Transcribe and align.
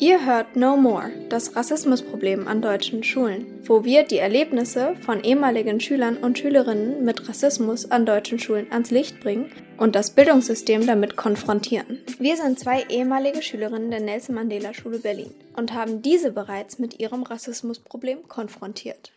Ihr 0.00 0.24
hört 0.24 0.54
No 0.54 0.76
More, 0.76 1.10
das 1.28 1.56
Rassismusproblem 1.56 2.46
an 2.46 2.62
deutschen 2.62 3.02
Schulen, 3.02 3.58
wo 3.64 3.82
wir 3.82 4.04
die 4.04 4.18
Erlebnisse 4.18 4.94
von 5.00 5.24
ehemaligen 5.24 5.80
Schülern 5.80 6.16
und 6.18 6.38
Schülerinnen 6.38 7.04
mit 7.04 7.28
Rassismus 7.28 7.90
an 7.90 8.06
deutschen 8.06 8.38
Schulen 8.38 8.70
ans 8.70 8.92
Licht 8.92 9.18
bringen 9.18 9.50
und 9.76 9.96
das 9.96 10.10
Bildungssystem 10.10 10.86
damit 10.86 11.16
konfrontieren. 11.16 11.98
Wir 12.20 12.36
sind 12.36 12.60
zwei 12.60 12.84
ehemalige 12.88 13.42
Schülerinnen 13.42 13.90
der 13.90 13.98
Nelson 13.98 14.36
Mandela 14.36 14.72
Schule 14.72 15.00
Berlin 15.00 15.34
und 15.56 15.74
haben 15.74 16.00
diese 16.00 16.30
bereits 16.30 16.78
mit 16.78 17.00
ihrem 17.00 17.24
Rassismusproblem 17.24 18.28
konfrontiert. 18.28 19.10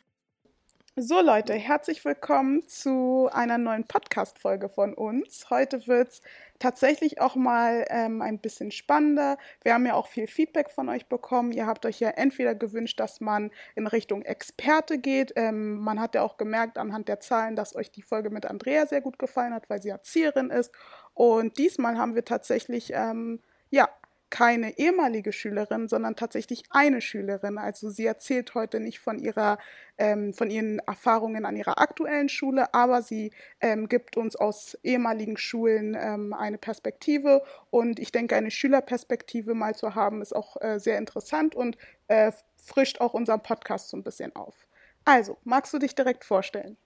So 0.97 1.21
Leute, 1.21 1.53
herzlich 1.53 2.03
willkommen 2.03 2.67
zu 2.67 3.29
einer 3.31 3.57
neuen 3.57 3.85
Podcast-Folge 3.87 4.67
von 4.67 4.93
uns. 4.93 5.49
Heute 5.49 5.87
wird 5.87 6.09
es 6.09 6.21
tatsächlich 6.59 7.21
auch 7.21 7.35
mal 7.37 7.85
ähm, 7.89 8.21
ein 8.21 8.39
bisschen 8.39 8.71
spannender. 8.71 9.37
Wir 9.63 9.73
haben 9.73 9.85
ja 9.85 9.93
auch 9.93 10.07
viel 10.07 10.27
Feedback 10.27 10.69
von 10.69 10.89
euch 10.89 11.05
bekommen. 11.05 11.53
Ihr 11.53 11.65
habt 11.65 11.85
euch 11.85 12.01
ja 12.01 12.09
entweder 12.09 12.55
gewünscht, 12.55 12.99
dass 12.99 13.21
man 13.21 13.51
in 13.75 13.87
Richtung 13.87 14.23
Experte 14.23 14.97
geht. 14.97 15.31
Ähm, 15.37 15.77
man 15.77 16.01
hat 16.01 16.13
ja 16.13 16.23
auch 16.23 16.35
gemerkt 16.35 16.77
anhand 16.77 17.07
der 17.07 17.21
Zahlen, 17.21 17.55
dass 17.55 17.73
euch 17.73 17.91
die 17.91 18.01
Folge 18.01 18.29
mit 18.29 18.45
Andrea 18.45 18.85
sehr 18.85 18.99
gut 18.99 19.17
gefallen 19.17 19.53
hat, 19.53 19.69
weil 19.69 19.81
sie 19.81 19.89
Erzieherin 19.89 20.49
ist. 20.49 20.73
Und 21.13 21.57
diesmal 21.57 21.97
haben 21.97 22.15
wir 22.15 22.25
tatsächlich 22.25 22.91
ähm, 22.93 23.39
ja 23.69 23.87
keine 24.31 24.79
ehemalige 24.79 25.31
Schülerin, 25.31 25.87
sondern 25.87 26.15
tatsächlich 26.15 26.63
eine 26.71 27.01
Schülerin. 27.01 27.59
Also 27.59 27.91
sie 27.91 28.05
erzählt 28.05 28.55
heute 28.55 28.79
nicht 28.79 28.99
von 28.99 29.19
ihrer, 29.19 29.59
ähm, 29.99 30.33
von 30.33 30.49
ihren 30.49 30.79
Erfahrungen 30.79 31.45
an 31.45 31.55
ihrer 31.55 31.79
aktuellen 31.79 32.29
Schule, 32.29 32.73
aber 32.73 33.03
sie 33.03 33.31
ähm, 33.59 33.87
gibt 33.87 34.17
uns 34.17 34.35
aus 34.35 34.75
ehemaligen 34.81 35.37
Schulen 35.37 35.95
ähm, 35.99 36.33
eine 36.33 36.57
Perspektive. 36.57 37.43
Und 37.69 37.99
ich 37.99 38.11
denke, 38.11 38.35
eine 38.35 38.49
Schülerperspektive 38.49 39.53
mal 39.53 39.75
zu 39.75 39.93
haben, 39.93 40.23
ist 40.23 40.35
auch 40.35 40.59
äh, 40.61 40.79
sehr 40.79 40.97
interessant 40.97 41.53
und 41.53 41.77
äh, 42.07 42.31
frischt 42.57 43.01
auch 43.01 43.13
unseren 43.13 43.43
Podcast 43.43 43.89
so 43.89 43.97
ein 43.97 44.03
bisschen 44.03 44.35
auf. 44.35 44.67
Also, 45.05 45.37
magst 45.43 45.73
du 45.73 45.79
dich 45.79 45.93
direkt 45.93 46.25
vorstellen? 46.25 46.77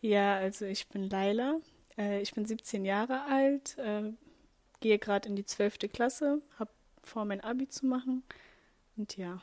Ja, 0.00 0.36
also 0.36 0.66
ich 0.66 0.88
bin 0.88 1.08
Laila. 1.08 1.60
Äh, 1.98 2.20
ich 2.20 2.34
bin 2.34 2.44
17 2.44 2.84
Jahre 2.84 3.22
alt, 3.24 3.76
äh, 3.78 4.12
gehe 4.86 4.98
gerade 5.00 5.28
in 5.28 5.34
die 5.34 5.44
zwölfte 5.44 5.88
Klasse, 5.88 6.40
habe 6.60 6.70
vor, 7.02 7.24
mein 7.24 7.40
Abi 7.40 7.66
zu 7.66 7.86
machen. 7.86 8.22
Und 8.96 9.16
ja. 9.16 9.42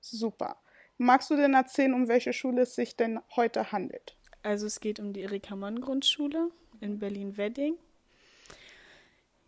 Super. 0.00 0.56
Magst 0.98 1.30
du 1.30 1.36
denn 1.36 1.54
erzählen, 1.54 1.94
um 1.94 2.08
welche 2.08 2.32
Schule 2.32 2.62
es 2.62 2.74
sich 2.74 2.96
denn 2.96 3.20
heute 3.36 3.70
handelt? 3.70 4.16
Also 4.42 4.66
es 4.66 4.80
geht 4.80 4.98
um 4.98 5.12
die 5.12 5.20
Erika 5.20 5.54
Mann 5.54 5.80
Grundschule 5.80 6.50
in 6.80 6.98
Berlin-Wedding. 6.98 7.76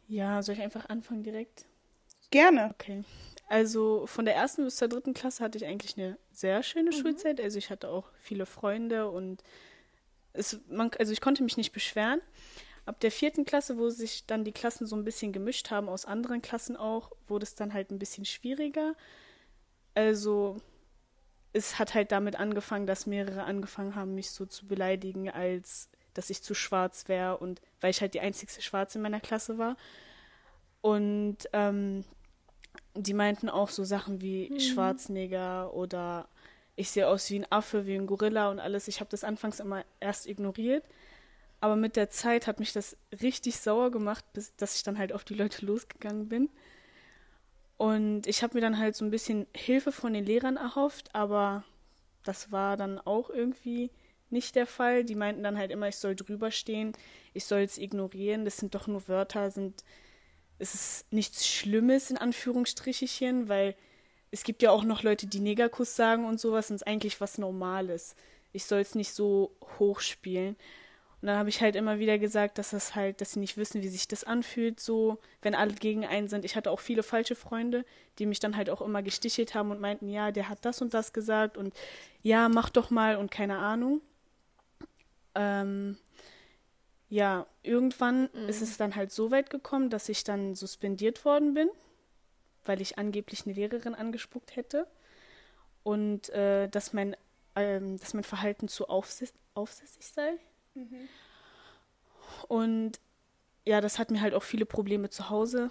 Ja, 0.06 0.40
soll 0.42 0.54
ich 0.54 0.62
einfach 0.62 0.88
anfangen 0.88 1.24
direkt? 1.24 1.66
Gerne. 2.30 2.70
Okay. 2.72 3.02
Also 3.48 4.06
von 4.06 4.24
der 4.24 4.36
ersten 4.36 4.64
bis 4.64 4.76
zur 4.76 4.88
dritten 4.88 5.14
Klasse 5.14 5.42
hatte 5.42 5.58
ich 5.58 5.66
eigentlich 5.66 5.98
eine 5.98 6.16
sehr 6.30 6.62
schöne 6.62 6.90
mhm. 6.90 7.00
Schulzeit. 7.00 7.40
Also 7.40 7.58
ich 7.58 7.70
hatte 7.70 7.88
auch 7.88 8.10
viele 8.20 8.46
Freunde 8.46 9.10
und 9.10 9.42
es, 10.32 10.60
man, 10.68 10.92
also 10.98 11.12
ich 11.12 11.20
konnte 11.20 11.42
mich 11.42 11.56
nicht 11.56 11.72
beschweren. 11.72 12.20
Ab 12.86 13.00
der 13.00 13.10
vierten 13.10 13.44
Klasse, 13.44 13.78
wo 13.78 13.90
sich 13.90 14.26
dann 14.26 14.44
die 14.44 14.52
Klassen 14.52 14.86
so 14.86 14.96
ein 14.96 15.04
bisschen 15.04 15.32
gemischt 15.32 15.70
haben, 15.70 15.88
aus 15.88 16.04
anderen 16.04 16.40
Klassen 16.40 16.76
auch, 16.76 17.10
wurde 17.26 17.44
es 17.44 17.54
dann 17.54 17.74
halt 17.74 17.90
ein 17.90 17.98
bisschen 17.98 18.24
schwieriger. 18.24 18.94
Also 19.94 20.60
es 21.52 21.78
hat 21.78 21.94
halt 21.94 22.12
damit 22.12 22.36
angefangen, 22.36 22.86
dass 22.86 23.06
mehrere 23.06 23.44
angefangen 23.44 23.94
haben, 23.94 24.14
mich 24.14 24.30
so 24.30 24.46
zu 24.46 24.66
beleidigen, 24.66 25.28
als 25.28 25.88
dass 26.14 26.30
ich 26.30 26.42
zu 26.42 26.54
schwarz 26.54 27.08
wäre 27.08 27.38
und 27.38 27.60
weil 27.80 27.90
ich 27.90 28.00
halt 28.00 28.14
die 28.14 28.20
einzigste 28.20 28.62
Schwarze 28.62 28.98
in 28.98 29.02
meiner 29.02 29.20
Klasse 29.20 29.58
war. 29.58 29.76
Und 30.80 31.38
ähm, 31.52 32.04
die 32.94 33.14
meinten 33.14 33.48
auch 33.48 33.70
so 33.70 33.84
Sachen 33.84 34.20
wie 34.20 34.50
mhm. 34.50 34.60
Schwarzenegger 34.60 35.74
oder 35.74 36.28
ich 36.76 36.90
sehe 36.90 37.08
aus 37.08 37.30
wie 37.30 37.40
ein 37.40 37.50
Affe, 37.50 37.86
wie 37.86 37.94
ein 37.94 38.06
Gorilla 38.06 38.50
und 38.50 38.60
alles. 38.60 38.86
Ich 38.86 39.00
habe 39.00 39.10
das 39.10 39.24
anfangs 39.24 39.60
immer 39.60 39.84
erst 39.98 40.26
ignoriert. 40.26 40.84
Aber 41.66 41.74
mit 41.74 41.96
der 41.96 42.10
Zeit 42.10 42.46
hat 42.46 42.60
mich 42.60 42.72
das 42.72 42.96
richtig 43.20 43.58
sauer 43.58 43.90
gemacht, 43.90 44.24
bis, 44.32 44.54
dass 44.54 44.76
ich 44.76 44.84
dann 44.84 44.98
halt 44.98 45.12
auf 45.12 45.24
die 45.24 45.34
Leute 45.34 45.66
losgegangen 45.66 46.28
bin. 46.28 46.48
Und 47.76 48.28
ich 48.28 48.44
habe 48.44 48.54
mir 48.54 48.60
dann 48.60 48.78
halt 48.78 48.94
so 48.94 49.04
ein 49.04 49.10
bisschen 49.10 49.48
Hilfe 49.52 49.90
von 49.90 50.12
den 50.12 50.24
Lehrern 50.24 50.58
erhofft, 50.58 51.12
aber 51.12 51.64
das 52.22 52.52
war 52.52 52.76
dann 52.76 53.00
auch 53.00 53.30
irgendwie 53.30 53.90
nicht 54.30 54.54
der 54.54 54.68
Fall. 54.68 55.02
Die 55.02 55.16
meinten 55.16 55.42
dann 55.42 55.58
halt 55.58 55.72
immer, 55.72 55.88
ich 55.88 55.96
soll 55.96 56.14
drüber 56.14 56.52
stehen, 56.52 56.92
ich 57.34 57.46
soll 57.46 57.62
es 57.62 57.78
ignorieren, 57.78 58.44
das 58.44 58.58
sind 58.58 58.76
doch 58.76 58.86
nur 58.86 59.08
Wörter, 59.08 59.50
sind 59.50 59.82
es 60.60 60.72
ist 60.72 61.12
nichts 61.12 61.48
Schlimmes 61.48 62.12
in 62.12 62.16
Anführungsstrichchen, 62.16 63.48
weil 63.48 63.74
es 64.30 64.44
gibt 64.44 64.62
ja 64.62 64.70
auch 64.70 64.84
noch 64.84 65.02
Leute, 65.02 65.26
die 65.26 65.40
Negerkuss 65.40 65.96
sagen 65.96 66.26
und 66.26 66.38
sowas, 66.38 66.70
und 66.70 66.76
es 66.76 66.82
ist 66.82 66.86
eigentlich 66.86 67.20
was 67.20 67.38
Normales. 67.38 68.14
Ich 68.52 68.66
soll 68.66 68.82
es 68.82 68.94
nicht 68.94 69.12
so 69.12 69.56
hochspielen. 69.80 70.54
Und 71.26 71.30
dann 71.30 71.40
habe 71.40 71.48
ich 71.48 71.60
halt 71.60 71.74
immer 71.74 71.98
wieder 71.98 72.20
gesagt, 72.20 72.56
dass 72.56 72.70
das 72.70 72.94
halt, 72.94 73.20
dass 73.20 73.32
sie 73.32 73.40
nicht 73.40 73.56
wissen, 73.56 73.82
wie 73.82 73.88
sich 73.88 74.06
das 74.06 74.22
anfühlt, 74.22 74.78
so, 74.78 75.18
wenn 75.42 75.56
alle 75.56 75.74
gegen 75.74 76.06
einen 76.06 76.28
sind. 76.28 76.44
Ich 76.44 76.54
hatte 76.54 76.70
auch 76.70 76.78
viele 76.78 77.02
falsche 77.02 77.34
Freunde, 77.34 77.84
die 78.20 78.26
mich 78.26 78.38
dann 78.38 78.56
halt 78.56 78.70
auch 78.70 78.80
immer 78.80 79.02
gestichelt 79.02 79.52
haben 79.52 79.72
und 79.72 79.80
meinten, 79.80 80.08
ja, 80.08 80.30
der 80.30 80.48
hat 80.48 80.64
das 80.64 80.80
und 80.80 80.94
das 80.94 81.12
gesagt 81.12 81.56
und 81.56 81.74
ja, 82.22 82.48
mach 82.48 82.70
doch 82.70 82.90
mal 82.90 83.16
und 83.16 83.32
keine 83.32 83.58
Ahnung. 83.58 84.02
Ähm, 85.34 85.98
ja, 87.08 87.48
irgendwann 87.64 88.30
mhm. 88.32 88.48
ist 88.48 88.62
es 88.62 88.76
dann 88.76 88.94
halt 88.94 89.10
so 89.10 89.32
weit 89.32 89.50
gekommen, 89.50 89.90
dass 89.90 90.08
ich 90.08 90.22
dann 90.22 90.54
suspendiert 90.54 91.24
worden 91.24 91.54
bin, 91.54 91.68
weil 92.64 92.80
ich 92.80 92.98
angeblich 92.98 93.46
eine 93.46 93.54
Lehrerin 93.56 93.96
angespuckt 93.96 94.54
hätte 94.54 94.86
und 95.82 96.28
äh, 96.28 96.68
dass 96.68 96.92
mein 96.92 97.16
ähm, 97.56 97.98
dass 97.98 98.14
mein 98.14 98.22
Verhalten 98.22 98.68
zu 98.68 98.88
aufsässig 98.88 99.32
sei. 100.06 100.38
Mhm. 100.76 101.08
Und 102.48 103.00
ja, 103.64 103.80
das 103.80 103.98
hat 103.98 104.10
mir 104.10 104.20
halt 104.20 104.34
auch 104.34 104.42
viele 104.42 104.66
Probleme 104.66 105.10
zu 105.10 105.30
Hause 105.30 105.70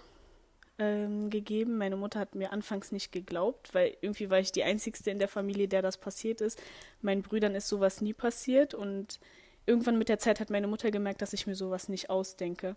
ähm, 0.78 1.30
gegeben. 1.30 1.78
Meine 1.78 1.96
Mutter 1.96 2.20
hat 2.20 2.36
mir 2.36 2.52
anfangs 2.52 2.92
nicht 2.92 3.12
geglaubt, 3.12 3.74
weil 3.74 3.96
irgendwie 4.02 4.30
war 4.30 4.40
ich 4.40 4.52
die 4.52 4.64
Einzige 4.64 5.10
in 5.10 5.20
der 5.20 5.28
Familie, 5.28 5.68
der 5.68 5.82
das 5.82 5.98
passiert 5.98 6.42
ist. 6.42 6.62
Meinen 7.02 7.22
Brüdern 7.22 7.56
ist 7.56 7.70
sowas 7.70 8.02
nie 8.02 8.14
passiert 8.14 8.74
und 8.74 9.20
irgendwann 9.66 9.98
mit 9.98 10.10
der 10.10 10.20
Zeit 10.20 10.40
hat 10.40 10.50
meine 10.50 10.68
Mutter 10.68 10.92
gemerkt, 10.92 11.22
dass 11.22 11.34
ich 11.34 11.48
mir 11.48 11.56
sowas 11.56 11.88
nicht 11.88 12.10
ausdenke. 12.10 12.76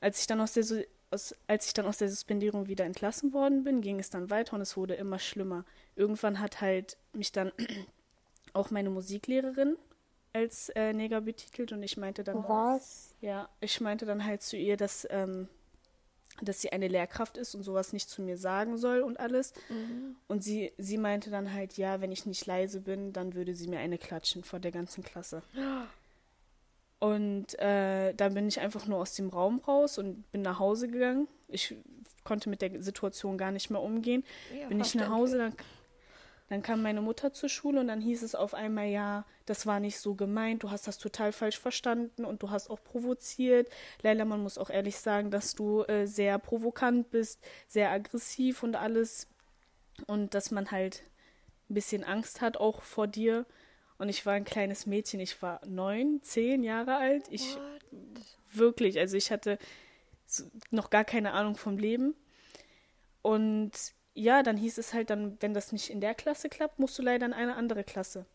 Als 0.00 0.20
ich 0.20 0.26
dann 0.26 0.40
aus 0.40 0.52
der, 0.52 0.64
aus, 1.10 1.34
als 1.46 1.66
ich 1.66 1.72
dann 1.72 1.86
aus 1.86 1.98
der 1.98 2.10
Suspendierung 2.10 2.68
wieder 2.68 2.84
entlassen 2.84 3.32
worden 3.32 3.64
bin, 3.64 3.80
ging 3.80 3.98
es 3.98 4.10
dann 4.10 4.30
weiter 4.30 4.54
und 4.54 4.60
es 4.60 4.76
wurde 4.76 4.94
immer 4.94 5.18
schlimmer. 5.18 5.64
Irgendwann 5.96 6.40
hat 6.40 6.60
halt 6.60 6.98
mich 7.14 7.32
dann 7.32 7.52
auch 8.52 8.70
meine 8.70 8.90
Musiklehrerin 8.90 9.76
als 10.32 10.68
äh, 10.70 10.92
Neger 10.92 11.20
betitelt 11.20 11.72
und 11.72 11.82
ich 11.82 11.96
meinte 11.96 12.24
dann. 12.24 12.44
Was? 12.48 13.14
Ja, 13.20 13.48
ich 13.60 13.80
meinte 13.80 14.06
dann 14.06 14.24
halt 14.24 14.42
zu 14.42 14.56
ihr, 14.56 14.76
dass, 14.76 15.06
ähm, 15.10 15.48
dass 16.42 16.60
sie 16.60 16.70
eine 16.70 16.88
Lehrkraft 16.88 17.36
ist 17.36 17.54
und 17.54 17.62
sowas 17.62 17.92
nicht 17.92 18.08
zu 18.08 18.22
mir 18.22 18.38
sagen 18.38 18.76
soll 18.76 19.00
und 19.00 19.18
alles. 19.18 19.52
Mhm. 19.68 20.16
Und 20.28 20.44
sie, 20.44 20.72
sie 20.78 20.98
meinte 20.98 21.30
dann 21.30 21.52
halt, 21.52 21.76
ja, 21.76 22.00
wenn 22.00 22.12
ich 22.12 22.26
nicht 22.26 22.46
leise 22.46 22.80
bin, 22.80 23.12
dann 23.12 23.34
würde 23.34 23.54
sie 23.54 23.68
mir 23.68 23.78
eine 23.78 23.98
klatschen 23.98 24.44
vor 24.44 24.60
der 24.60 24.70
ganzen 24.70 25.02
Klasse. 25.02 25.42
Und 27.00 27.58
äh, 27.60 28.12
dann 28.14 28.34
bin 28.34 28.48
ich 28.48 28.60
einfach 28.60 28.86
nur 28.86 28.98
aus 28.98 29.14
dem 29.14 29.28
Raum 29.28 29.60
raus 29.60 29.98
und 29.98 30.30
bin 30.32 30.42
nach 30.42 30.58
Hause 30.58 30.88
gegangen. 30.88 31.28
Ich 31.46 31.74
konnte 32.24 32.50
mit 32.50 32.60
der 32.60 32.82
Situation 32.82 33.38
gar 33.38 33.52
nicht 33.52 33.70
mehr 33.70 33.80
umgehen. 33.80 34.24
Ja, 34.58 34.68
bin 34.68 34.80
ich 34.80 34.94
nach 34.94 35.08
Hause, 35.08 35.38
dann 35.38 35.54
dann 36.48 36.62
kam 36.62 36.82
meine 36.82 37.02
Mutter 37.02 37.32
zur 37.32 37.48
Schule 37.48 37.80
und 37.80 37.88
dann 37.88 38.00
hieß 38.00 38.22
es 38.22 38.34
auf 38.34 38.54
einmal, 38.54 38.86
ja, 38.86 39.26
das 39.44 39.66
war 39.66 39.80
nicht 39.80 39.98
so 39.98 40.14
gemeint, 40.14 40.62
du 40.62 40.70
hast 40.70 40.86
das 40.86 40.98
total 40.98 41.32
falsch 41.32 41.58
verstanden 41.58 42.24
und 42.24 42.42
du 42.42 42.50
hast 42.50 42.70
auch 42.70 42.82
provoziert. 42.82 43.68
Leila, 44.02 44.24
man 44.24 44.42
muss 44.42 44.56
auch 44.56 44.70
ehrlich 44.70 44.98
sagen, 44.98 45.30
dass 45.30 45.54
du 45.54 45.82
äh, 45.82 46.06
sehr 46.06 46.38
provokant 46.38 47.10
bist, 47.10 47.40
sehr 47.66 47.90
aggressiv 47.90 48.62
und 48.62 48.76
alles. 48.76 49.28
Und 50.06 50.34
dass 50.34 50.50
man 50.50 50.70
halt 50.70 51.02
ein 51.68 51.74
bisschen 51.74 52.04
Angst 52.04 52.40
hat, 52.40 52.56
auch 52.56 52.82
vor 52.82 53.06
dir. 53.06 53.44
Und 53.98 54.08
ich 54.08 54.24
war 54.24 54.34
ein 54.34 54.44
kleines 54.44 54.86
Mädchen, 54.86 55.20
ich 55.20 55.42
war 55.42 55.60
neun, 55.66 56.20
zehn 56.22 56.62
Jahre 56.62 56.96
alt. 56.96 57.26
Ich 57.30 57.56
What? 57.56 57.82
wirklich, 58.52 58.98
also 58.98 59.16
ich 59.16 59.30
hatte 59.30 59.58
noch 60.70 60.88
gar 60.88 61.04
keine 61.04 61.32
Ahnung 61.32 61.56
vom 61.56 61.76
Leben. 61.76 62.14
Und 63.22 63.72
ja, 64.18 64.42
dann 64.42 64.56
hieß 64.56 64.78
es 64.78 64.92
halt 64.92 65.10
dann, 65.10 65.36
wenn 65.40 65.54
das 65.54 65.70
nicht 65.70 65.90
in 65.90 66.00
der 66.00 66.14
Klasse 66.14 66.48
klappt, 66.48 66.78
musst 66.78 66.98
du 66.98 67.02
leider 67.02 67.24
in 67.24 67.32
eine 67.32 67.54
andere 67.54 67.84
Klasse. 67.84 68.26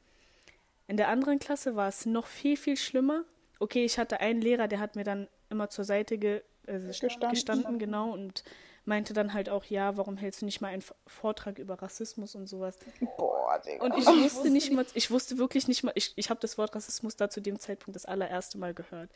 In 0.87 0.95
der 0.97 1.09
anderen 1.09 1.39
Klasse 1.39 1.75
war 1.75 1.89
es 1.89 2.05
noch 2.05 2.25
viel, 2.25 2.55
viel 2.55 2.77
schlimmer. 2.77 3.23
Okay, 3.59 3.83
ich 3.83 3.99
hatte 3.99 4.19
einen 4.21 4.41
Lehrer, 4.41 4.67
der 4.67 4.79
hat 4.79 4.95
mir 4.95 5.03
dann 5.03 5.27
immer 5.49 5.69
zur 5.69 5.83
Seite 5.83 6.17
ge 6.17 6.41
äh, 6.67 6.79
gestanden. 6.79 7.29
gestanden, 7.31 7.79
genau, 7.79 8.11
und 8.11 8.45
meinte 8.85 9.13
dann 9.13 9.33
halt 9.33 9.49
auch, 9.49 9.65
ja, 9.65 9.97
warum 9.97 10.15
hältst 10.15 10.41
du 10.41 10.45
nicht 10.45 10.61
mal 10.61 10.69
einen 10.69 10.83
Vortrag 11.05 11.59
über 11.59 11.81
Rassismus 11.81 12.35
und 12.35 12.47
sowas? 12.47 12.77
Boah, 13.17 13.61
Digga. 13.65 13.83
Und 13.83 13.97
ich 13.97 14.05
wusste 14.23 14.49
nicht 14.49 14.71
mal, 14.71 14.85
ich 14.93 15.11
wusste 15.11 15.37
wirklich 15.37 15.67
nicht 15.67 15.83
mal, 15.83 15.91
ich, 15.95 16.13
ich 16.15 16.29
habe 16.29 16.39
das 16.39 16.57
Wort 16.57 16.73
Rassismus 16.75 17.17
da 17.17 17.29
zu 17.29 17.41
dem 17.41 17.59
Zeitpunkt 17.59 17.95
das 17.95 18.05
allererste 18.05 18.57
Mal 18.57 18.73
gehört. 18.73 19.09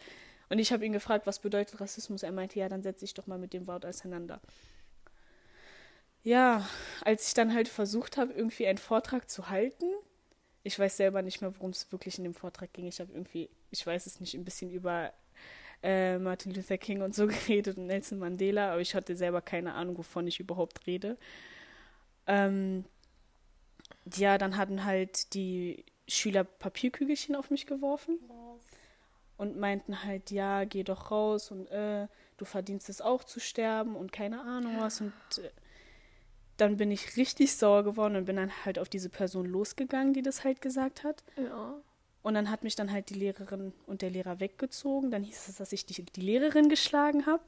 Und 0.50 0.60
ich 0.60 0.74
habe 0.74 0.86
ihn 0.86 0.94
gefragt, 0.94 1.28
was 1.28 1.40
bedeutet 1.40 1.80
Rassismus? 1.80 2.24
Er 2.24 2.32
meinte, 2.32 2.60
ja, 2.60 2.68
dann 2.68 2.82
setze 2.82 3.06
ich 3.06 3.14
doch 3.14 3.28
mal 3.28 3.38
mit 3.38 3.54
dem 3.54 3.68
Wort 3.68 3.86
auseinander. 3.86 4.42
Ja, 6.28 6.68
als 7.06 7.30
ich 7.30 7.34
dann 7.34 7.54
halt 7.54 7.70
versucht 7.70 8.18
habe, 8.18 8.34
irgendwie 8.34 8.68
einen 8.68 8.78
Vortrag 8.78 9.30
zu 9.30 9.50
halten, 9.50 9.86
ich 10.62 10.78
weiß 10.78 10.98
selber 10.98 11.22
nicht 11.22 11.40
mehr, 11.40 11.56
worum 11.56 11.70
es 11.70 11.90
wirklich 11.94 12.18
in 12.18 12.26
dem 12.26 12.34
Vortrag 12.34 12.74
ging. 12.74 12.86
Ich 12.86 13.00
habe 13.00 13.14
irgendwie, 13.14 13.50
ich 13.72 13.88
weiß 13.88 14.06
es 14.08 14.20
nicht, 14.20 14.34
ein 14.34 14.44
bisschen 14.44 14.70
über 14.70 15.14
äh, 15.82 16.18
Martin 16.18 16.54
Luther 16.54 16.78
King 16.78 17.02
und 17.02 17.16
so 17.16 17.28
geredet 17.28 17.78
und 17.78 17.88
Nelson 17.88 18.20
Mandela, 18.20 18.74
aber 18.74 18.82
ich 18.82 18.94
hatte 18.94 19.16
selber 19.16 19.42
keine 19.42 19.74
Ahnung, 19.74 19.98
wovon 19.98 20.28
ich 20.28 20.42
überhaupt 20.42 20.86
rede. 20.86 21.18
Ähm, 22.26 22.84
ja, 24.18 24.38
dann 24.38 24.58
hatten 24.58 24.84
halt 24.84 25.34
die 25.34 25.86
Schüler 26.10 26.44
Papierkügelchen 26.44 27.38
auf 27.38 27.52
mich 27.52 27.66
geworfen 27.66 28.20
und 29.38 29.58
meinten 29.58 30.04
halt, 30.04 30.32
ja, 30.32 30.66
geh 30.66 30.84
doch 30.84 31.10
raus 31.10 31.52
und 31.52 31.68
äh, 31.68 32.10
du 32.36 32.44
verdienst 32.44 32.90
es 32.90 33.00
auch 33.00 33.24
zu 33.24 33.40
sterben 33.40 33.96
und 33.96 34.12
keine 34.12 34.42
Ahnung 34.42 34.76
was. 34.78 35.00
Und 35.00 35.14
äh, 35.38 35.52
dann 36.58 36.78
bin 36.78 36.92
ich 36.92 37.18
richtig 37.18 37.56
sauer 37.56 37.84
geworden 37.84 38.16
und 38.16 38.26
bin 38.26 38.36
dann 38.36 38.52
halt 38.66 38.80
auf 38.80 38.90
diese 38.90 39.10
Person 39.10 39.46
losgegangen, 39.46 40.14
die 40.14 40.24
das 40.24 40.44
halt 40.44 40.62
gesagt 40.62 41.04
hat. 41.04 41.24
Ja. 41.38 41.76
Und 42.24 42.34
dann 42.34 42.50
hat 42.50 42.64
mich 42.64 42.76
dann 42.76 42.92
halt 42.92 43.10
die 43.10 43.14
Lehrerin 43.14 43.74
und 43.86 44.02
der 44.02 44.10
Lehrer 44.10 44.40
weggezogen. 44.40 45.12
Dann 45.12 45.24
hieß 45.24 45.48
es, 45.48 45.56
dass 45.56 45.72
ich 45.72 45.86
die, 45.86 46.04
die 46.04 46.22
Lehrerin 46.22 46.68
geschlagen 46.68 47.26
habe. 47.26 47.44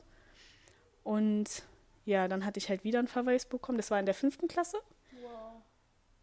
Und 1.03 1.63
ja, 2.05 2.27
dann 2.27 2.45
hatte 2.45 2.59
ich 2.59 2.69
halt 2.69 2.83
wieder 2.83 2.99
einen 2.99 3.07
Verweis 3.07 3.45
bekommen. 3.45 3.77
Das 3.77 3.91
war 3.91 3.99
in 3.99 4.05
der 4.05 4.15
fünften 4.15 4.47
Klasse. 4.47 4.77
Wow. 5.21 5.61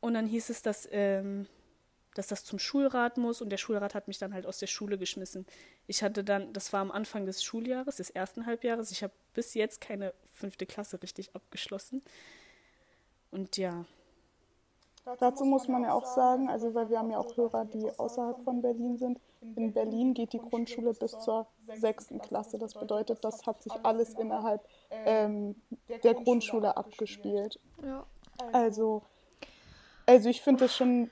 Und 0.00 0.14
dann 0.14 0.26
hieß 0.26 0.48
es, 0.48 0.62
dass, 0.62 0.88
ähm, 0.90 1.46
dass 2.14 2.28
das 2.28 2.44
zum 2.44 2.58
Schulrat 2.58 3.18
muss. 3.18 3.42
Und 3.42 3.50
der 3.50 3.56
Schulrat 3.58 3.94
hat 3.94 4.08
mich 4.08 4.18
dann 4.18 4.32
halt 4.32 4.46
aus 4.46 4.58
der 4.58 4.68
Schule 4.68 4.96
geschmissen. 4.96 5.44
Ich 5.86 6.02
hatte 6.02 6.22
dann, 6.24 6.52
das 6.52 6.72
war 6.72 6.80
am 6.80 6.92
Anfang 6.92 7.26
des 7.26 7.42
Schuljahres, 7.42 7.96
des 7.96 8.10
ersten 8.10 8.46
Halbjahres. 8.46 8.90
Ich 8.90 9.02
habe 9.02 9.12
bis 9.34 9.54
jetzt 9.54 9.80
keine 9.80 10.14
fünfte 10.30 10.66
Klasse 10.66 11.02
richtig 11.02 11.34
abgeschlossen. 11.34 12.00
Und 13.30 13.56
ja, 13.56 13.84
Dazu 15.20 15.44
muss 15.44 15.68
man 15.68 15.84
ja 15.84 15.92
auch 15.92 16.04
sagen, 16.04 16.50
also 16.50 16.74
weil 16.74 16.90
wir 16.90 16.98
haben 16.98 17.10
ja 17.10 17.18
auch 17.18 17.36
Hörer, 17.36 17.64
die 17.64 17.88
außerhalb 17.96 18.42
von 18.42 18.60
Berlin 18.60 18.98
sind. 18.98 19.20
In 19.54 19.72
Berlin 19.72 20.14
geht 20.14 20.32
die 20.32 20.40
Grundschule 20.40 20.94
bis 20.94 21.16
zur 21.20 21.46
sechsten 21.76 22.20
Klasse. 22.20 22.58
Das 22.58 22.74
bedeutet, 22.74 23.24
das 23.24 23.46
hat 23.46 23.62
sich 23.62 23.72
alles 23.84 24.14
innerhalb 24.14 24.66
ähm, 24.90 25.54
der 26.02 26.14
Grundschule 26.14 26.76
abgespielt. 26.76 27.60
Ja. 27.84 28.04
Also, 28.52 29.02
also 30.06 30.28
ich 30.28 30.42
finde 30.42 30.64
das 30.64 30.74
schon 30.74 31.08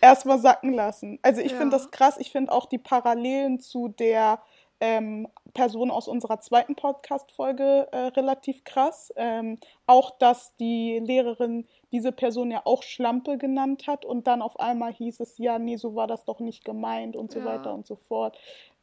erstmal 0.00 0.38
sacken 0.38 0.72
lassen. 0.72 1.18
Also 1.20 1.42
ich 1.42 1.52
Ja. 1.52 1.58
finde 1.58 1.76
das 1.76 1.90
krass. 1.90 2.16
Ich 2.18 2.32
finde 2.32 2.50
auch 2.50 2.64
die 2.64 2.78
Parallelen 2.78 3.60
zu 3.60 3.88
der 3.88 4.40
ähm, 4.80 5.28
Person 5.54 5.90
aus 5.90 6.08
unserer 6.08 6.40
zweiten 6.40 6.76
Podcast-Folge 6.76 7.88
äh, 7.92 7.96
relativ 8.08 8.64
krass. 8.64 9.12
Ähm, 9.16 9.58
auch, 9.86 10.18
dass 10.18 10.54
die 10.56 10.98
Lehrerin 11.02 11.66
diese 11.92 12.12
Person 12.12 12.50
ja 12.50 12.62
auch 12.64 12.82
Schlampe 12.82 13.38
genannt 13.38 13.86
hat 13.86 14.04
und 14.04 14.26
dann 14.26 14.42
auf 14.42 14.58
einmal 14.60 14.92
hieß 14.92 15.20
es, 15.20 15.38
ja, 15.38 15.58
nee, 15.58 15.76
so 15.76 15.94
war 15.94 16.06
das 16.06 16.24
doch 16.24 16.40
nicht 16.40 16.64
gemeint 16.64 17.16
und 17.16 17.32
so 17.32 17.40
Ja. 17.40 17.46
weiter 17.46 17.74
und 17.74 17.86
so 17.86 17.96
fort. 17.96 18.38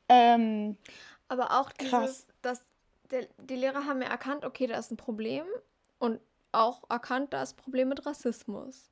Ähm, 0.10 0.78
Aber 1.28 1.60
auch 1.60 1.72
dieses, 1.72 1.92
Krass. 1.92 2.28
dass 2.42 2.64
der, 3.12 3.28
die 3.38 3.56
Lehrer 3.56 3.86
haben 3.86 4.02
ja 4.02 4.08
erkannt, 4.10 4.46
okay, 4.46 4.68
da 4.68 4.78
ist 4.78 4.92
ein 4.92 4.98
Problem 4.98 5.46
und 6.00 6.20
auch 6.52 6.84
erkannt, 6.90 7.34
da 7.34 7.44
ist 7.44 7.54
ein 7.54 7.64
Problem 7.64 7.90
mit 7.90 8.06
Rassismus. 8.06 8.90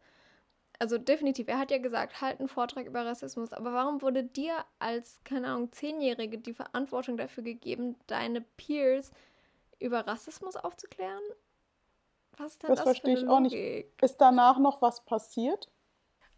Also 0.80 0.98
definitiv, 0.98 1.48
er 1.48 1.60
hat 1.60 1.72
ja 1.72 1.78
gesagt, 1.78 2.20
halt 2.22 2.40
einen 2.40 2.50
Vortrag 2.50 2.86
über 2.86 3.06
Rassismus, 3.06 3.54
aber 3.54 3.74
warum 3.74 4.02
wurde 4.02 4.24
dir 4.24 4.66
als, 4.80 5.22
keine 5.24 5.48
Ahnung, 5.48 5.72
Zehnjährige 5.72 6.38
die 6.40 6.54
Verantwortung 6.54 7.16
dafür 7.18 7.44
gegeben, 7.44 7.96
deine 8.08 8.42
Peers 8.42 9.12
über 9.80 10.06
Rassismus 10.08 10.56
aufzuklären? 10.56 11.22
Was 12.38 12.54
ist 12.54 12.64
denn 12.64 12.70
Das 12.70 12.80
das, 12.80 12.86
verstehe 12.86 13.16
für 13.16 13.20
eine 13.20 13.28
ich 13.28 13.32
auch 13.32 13.40
nicht. 13.40 13.54
Ist 14.02 14.18
danach 14.18 14.58
noch 14.58 14.82
was 14.82 15.06
passiert? 15.06 15.70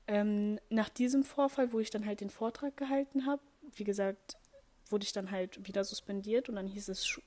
Ähm, 0.08 0.60
nach 0.70 0.90
diesem 0.90 1.24
Vorfall, 1.24 1.72
wo 1.74 1.80
ich 1.80 1.90
dann 1.90 2.06
halt 2.06 2.22
den 2.22 2.30
Vortrag 2.30 2.78
gehalten 2.78 3.26
habe, 3.26 3.42
wie 3.74 3.84
gesagt, 3.84 4.38
wurde 4.90 5.06
ich 5.06 5.14
dann 5.14 5.32
halt 5.32 5.66
wieder 5.68 5.84
suspendiert 5.84 6.50
und 6.50 6.56
dann 6.56 6.68
hieß 6.68 6.90
es, 6.90 7.20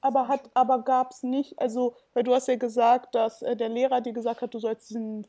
Aber 0.00 0.28
hat, 0.28 0.50
aber 0.54 0.82
gab 0.84 1.10
es 1.10 1.22
nicht, 1.22 1.58
also, 1.58 1.96
weil 2.14 2.22
du 2.22 2.34
hast 2.34 2.48
ja 2.48 2.56
gesagt, 2.56 3.14
dass 3.14 3.42
äh, 3.42 3.56
der 3.56 3.68
Lehrer 3.68 4.00
dir 4.00 4.12
gesagt 4.12 4.42
hat, 4.42 4.54
du 4.54 4.58
sollst 4.58 4.90
diesen 4.90 5.26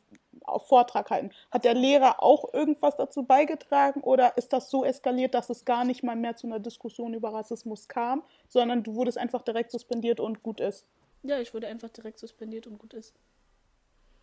Vortrag 0.58 1.10
halten. 1.10 1.32
Hat 1.52 1.66
der 1.66 1.74
Lehrer 1.74 2.22
auch 2.24 2.54
irgendwas 2.54 2.96
dazu 2.96 3.24
beigetragen 3.24 4.02
oder 4.02 4.38
ist 4.38 4.54
das 4.54 4.70
so 4.70 4.84
eskaliert, 4.84 5.34
dass 5.34 5.50
es 5.50 5.66
gar 5.66 5.86
nicht 5.86 6.04
mal 6.04 6.16
mehr 6.16 6.36
zu 6.36 6.48
einer 6.48 6.60
Diskussion 6.60 7.14
über 7.14 7.34
Rassismus 7.34 7.88
kam, 7.88 8.24
sondern 8.48 8.84
du 8.84 8.96
wurdest 8.96 9.18
einfach 9.18 9.42
direkt 9.42 9.72
suspendiert 9.72 10.20
und 10.20 10.44
gut 10.44 10.60
ist? 10.60 10.86
ja, 11.24 11.40
ich 11.40 11.54
wurde 11.54 11.68
einfach 11.68 11.90
direkt 11.90 12.20
suspendiert 12.20 12.68
und 12.68 12.78
gut 12.78 12.94
ist. 12.94 13.14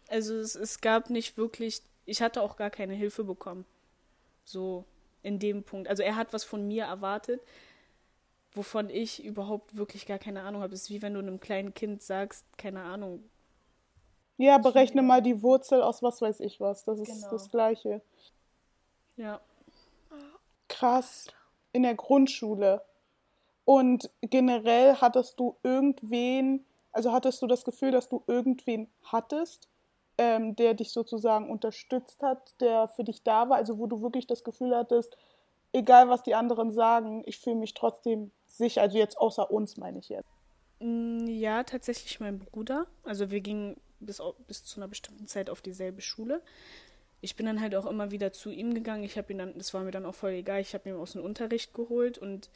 Also 0.08 0.36
es, 0.36 0.54
es 0.54 0.80
gab 0.80 1.10
nicht 1.10 1.36
wirklich, 1.36 1.82
ich 2.06 2.22
hatte 2.22 2.42
auch 2.42 2.56
gar 2.56 2.70
keine 2.70 2.94
Hilfe 2.94 3.24
bekommen. 3.24 3.64
So 4.44 4.84
in 5.22 5.38
dem 5.38 5.62
Punkt. 5.62 5.88
Also 5.88 6.02
er 6.02 6.16
hat 6.16 6.32
was 6.32 6.44
von 6.44 6.66
mir 6.66 6.84
erwartet, 6.84 7.40
wovon 8.52 8.88
ich 8.88 9.22
überhaupt 9.22 9.76
wirklich 9.76 10.06
gar 10.06 10.18
keine 10.18 10.42
Ahnung 10.42 10.62
habe. 10.62 10.74
Es 10.74 10.82
ist 10.82 10.90
wie 10.90 11.02
wenn 11.02 11.14
du 11.14 11.20
einem 11.20 11.40
kleinen 11.40 11.74
Kind 11.74 12.02
sagst, 12.02 12.44
keine 12.56 12.82
Ahnung, 12.82 13.22
Ja, 14.38 14.56
berechne 14.58 15.02
mal 15.02 15.20
die 15.20 15.42
Wurzel 15.42 15.82
aus 15.82 16.02
was 16.02 16.22
weiß 16.22 16.40
ich 16.40 16.60
was. 16.60 16.84
Das 16.84 16.98
ist 17.00 17.08
Genau. 17.08 17.30
das 17.30 17.50
Gleiche. 17.50 18.00
ja. 19.16 19.40
Krass. 20.68 21.26
In 21.72 21.82
der 21.82 21.94
Grundschule. 21.94 22.82
Und 23.64 24.10
generell 24.22 24.94
hattest 24.96 25.38
du 25.40 25.56
irgendwen, 25.62 26.64
also 26.92 27.12
hattest 27.12 27.42
du 27.42 27.46
das 27.46 27.64
Gefühl, 27.64 27.90
dass 27.90 28.08
du 28.08 28.22
irgendwen 28.26 28.88
hattest, 29.02 29.68
ähm, 30.18 30.56
der 30.56 30.74
dich 30.74 30.90
sozusagen 30.92 31.50
unterstützt 31.50 32.22
hat, 32.22 32.54
der 32.60 32.88
für 32.88 33.04
dich 33.04 33.22
da 33.22 33.48
war, 33.48 33.56
also 33.56 33.78
wo 33.78 33.86
du 33.86 34.00
wirklich 34.02 34.26
das 34.26 34.44
Gefühl 34.44 34.74
hattest, 34.74 35.16
egal 35.72 36.08
was 36.08 36.22
die 36.22 36.34
anderen 36.34 36.70
sagen, 36.70 37.22
ich 37.26 37.38
fühle 37.38 37.56
mich 37.56 37.74
trotzdem 37.74 38.30
sicher, 38.46 38.82
also 38.82 38.96
jetzt 38.98 39.18
außer 39.18 39.50
uns 39.50 39.76
meine 39.76 39.98
ich 39.98 40.08
jetzt. 40.08 40.28
Mm, 40.80 41.26
Ja, 41.26 41.62
tatsächlich 41.64 42.20
mein 42.20 42.38
Bruder. 42.38 42.86
Also 43.04 43.30
wir 43.30 43.40
gingen 43.40 43.76
bis, 44.00 44.20
bis 44.46 44.64
zu 44.64 44.80
einer 44.80 44.88
bestimmten 44.88 45.26
Zeit 45.26 45.50
auf 45.50 45.60
dieselbe 45.62 46.00
Schule. 46.00 46.42
Ich 47.20 47.34
bin 47.36 47.46
dann 47.46 47.60
halt 47.60 47.74
auch 47.74 47.86
immer 47.86 48.10
wieder 48.10 48.32
zu 48.32 48.50
ihm 48.50 48.74
gegangen. 48.74 49.02
Ich 49.02 49.18
habe 49.18 49.32
ihn 49.32 49.38
dann, 49.38 49.58
das 49.58 49.74
war 49.74 49.82
mir 49.82 49.90
dann 49.90 50.06
auch 50.06 50.14
voll 50.14 50.30
egal, 50.32 50.60
ich 50.60 50.74
habe 50.74 50.88
ihn 50.88 50.96
aus 50.96 51.12
dem 51.12 51.22
Unterricht 51.22 51.74
geholt 51.74 52.18
und 52.18 52.48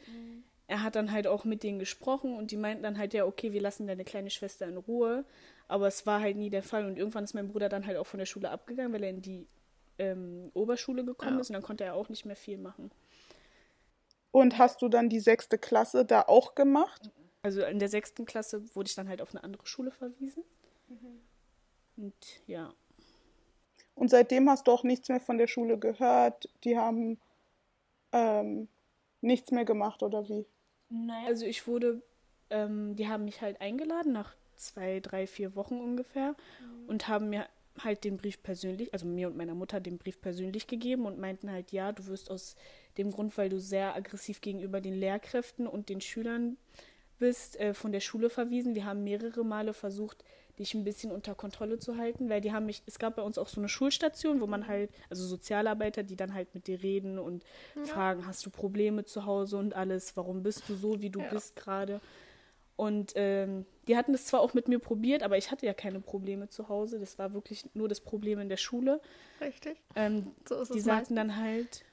er 0.67 0.81
hat 0.83 0.95
dann 0.95 1.11
halt 1.11 1.27
auch 1.27 1.43
mit 1.43 1.63
denen 1.63 1.79
gesprochen 1.79 2.35
und 2.37 2.51
die 2.51 2.57
meinten 2.57 2.83
dann 2.83 2.97
halt, 2.97 3.13
ja, 3.13 3.25
okay, 3.25 3.51
wir 3.51 3.61
lassen 3.61 3.85
deine 3.87 4.05
kleine 4.05 4.29
Schwester 4.29 4.65
in 4.67 4.77
Ruhe. 4.77 5.25
Aber 5.67 5.87
es 5.87 6.05
war 6.05 6.21
halt 6.21 6.37
nie 6.37 6.49
der 6.49 6.63
Fall 6.63 6.85
und 6.85 6.97
irgendwann 6.97 7.25
ist 7.25 7.33
mein 7.33 7.49
Bruder 7.49 7.67
dann 7.67 7.85
halt 7.85 7.97
auch 7.97 8.07
von 8.07 8.19
der 8.19 8.25
Schule 8.25 8.49
abgegangen, 8.49 8.93
weil 8.93 9.03
er 9.03 9.09
in 9.09 9.21
die 9.21 9.47
ähm, 9.97 10.49
Oberschule 10.53 11.03
gekommen 11.03 11.35
Ja. 11.35 11.41
ist 11.41 11.49
und 11.49 11.53
dann 11.53 11.61
konnte 11.63 11.83
er 11.83 11.95
auch 11.95 12.09
nicht 12.09 12.25
mehr 12.25 12.35
viel 12.35 12.57
machen. 12.57 12.91
Und 14.31 14.57
hast 14.57 14.81
du 14.81 14.89
dann 14.89 15.09
die 15.09 15.19
sechste 15.19 15.57
Klasse 15.57 16.05
da 16.05 16.23
auch 16.23 16.55
gemacht? 16.55 17.11
Also 17.43 17.61
in 17.63 17.77
der 17.79 17.89
sechsten 17.89 18.25
Klasse 18.25 18.63
wurde 18.75 18.87
ich 18.87 18.95
dann 18.95 19.09
halt 19.09 19.21
auf 19.21 19.31
eine 19.31 19.43
andere 19.43 19.65
Schule 19.67 19.91
verwiesen. 19.91 20.43
Und 21.97 22.13
ja. 22.47 22.73
Und 23.95 24.09
seitdem 24.09 24.49
hast 24.49 24.67
du 24.67 24.71
auch 24.71 24.83
nichts 24.83 25.09
mehr 25.09 25.19
von 25.19 25.37
der 25.37 25.47
Schule 25.47 25.77
gehört. 25.77 26.49
Die 26.63 26.77
haben 26.77 27.19
ähm, 28.11 28.67
nichts 29.21 29.51
mehr 29.51 29.65
gemacht 29.65 30.03
oder 30.03 30.27
wie? 30.29 30.45
Nein. 30.89 31.25
Also 31.27 31.45
ich 31.45 31.67
wurde, 31.67 32.01
ähm, 32.49 32.95
die 32.95 33.07
haben 33.07 33.25
mich 33.25 33.41
halt 33.41 33.61
eingeladen 33.61 34.13
nach 34.13 34.35
zwei, 34.55 34.99
drei, 34.99 35.27
vier 35.27 35.55
Wochen 35.55 35.79
ungefähr 35.79 36.35
und 36.87 37.07
haben 37.07 37.29
mir 37.29 37.47
halt 37.79 38.03
den 38.03 38.17
Brief 38.17 38.41
persönlich, 38.43 38.93
also 38.93 39.05
mir 39.05 39.27
und 39.27 39.35
meiner 39.35 39.55
Mutter 39.55 39.79
den 39.79 39.97
Brief 39.97 40.21
persönlich 40.21 40.67
gegeben 40.67 41.05
und 41.05 41.19
meinten 41.19 41.51
halt, 41.51 41.71
ja, 41.71 41.91
du 41.91 42.05
wirst 42.05 42.29
aus 42.29 42.55
dem 42.97 43.11
Grund, 43.11 43.35
weil 43.37 43.49
du 43.49 43.59
sehr 43.59 43.95
aggressiv 43.95 44.41
gegenüber 44.41 44.79
den 44.79 44.93
Lehrkräften 44.93 45.65
und 45.65 45.89
den 45.89 46.01
Schülern 46.01 46.57
bist, 47.17 47.59
äh, 47.59 47.73
von 47.73 47.91
der 47.91 47.99
Schule 47.99 48.29
verwiesen. 48.29 48.75
Wir 48.75 48.85
haben 48.85 49.03
mehrere 49.03 49.43
Male 49.43 49.73
versucht, 49.73 50.23
dich 50.59 50.73
ein 50.73 50.83
bisschen 50.83 51.11
unter 51.11 51.35
Kontrolle 51.35 51.79
zu 51.79 51.97
halten, 51.97 52.29
weil 52.29 52.41
die 52.41 52.51
haben 52.51 52.65
mich, 52.65 52.83
es 52.85 52.99
gab 52.99 53.15
bei 53.15 53.21
uns 53.23 53.37
auch 53.37 53.47
so 53.47 53.59
eine 53.59 53.69
Schulstation, 53.69 54.39
wo 54.41 54.47
man 54.47 54.67
halt, 54.67 54.91
also 55.09 55.25
Sozialarbeiter, 55.25 56.03
die 56.03 56.15
dann 56.15 56.33
halt 56.33 56.53
mit 56.53 56.67
dir 56.67 56.81
reden 56.83 57.17
und 57.19 57.43
fragen, 57.85 58.25
hast 58.27 58.45
du 58.45 58.49
Probleme 58.49 59.03
zu 59.05 59.25
Hause 59.25 59.57
und 59.57 59.73
alles, 59.75 60.15
warum 60.15 60.43
bist 60.43 60.69
du 60.69 60.75
so, 60.75 61.01
wie 61.01 61.09
du 61.09 61.21
Ja. 61.21 61.29
bist 61.29 61.55
gerade. 61.55 61.99
Und 62.75 63.13
ähm, 63.15 63.65
die 63.87 63.95
hatten 63.97 64.13
das 64.13 64.25
zwar 64.25 64.41
auch 64.41 64.53
mit 64.53 64.67
mir 64.67 64.79
probiert, 64.79 65.21
aber 65.23 65.37
ich 65.37 65.51
hatte 65.51 65.65
ja 65.65 65.73
keine 65.73 65.99
Probleme 65.99 66.49
zu 66.49 66.69
Hause. 66.69 66.99
Das 66.99 67.19
war 67.19 67.33
wirklich 67.33 67.65
nur 67.75 67.87
das 67.87 67.99
Problem 68.01 68.39
in 68.39 68.49
der 68.49 68.57
Schule. 68.57 68.99
Richtig. 69.39 69.77
Ähm, 69.95 70.31
So 70.47 70.55
ist 70.61 70.73
die 70.73 70.79
es 70.79 70.85
sagten 70.85 71.15
dann 71.15 71.37
halt, 71.37 71.83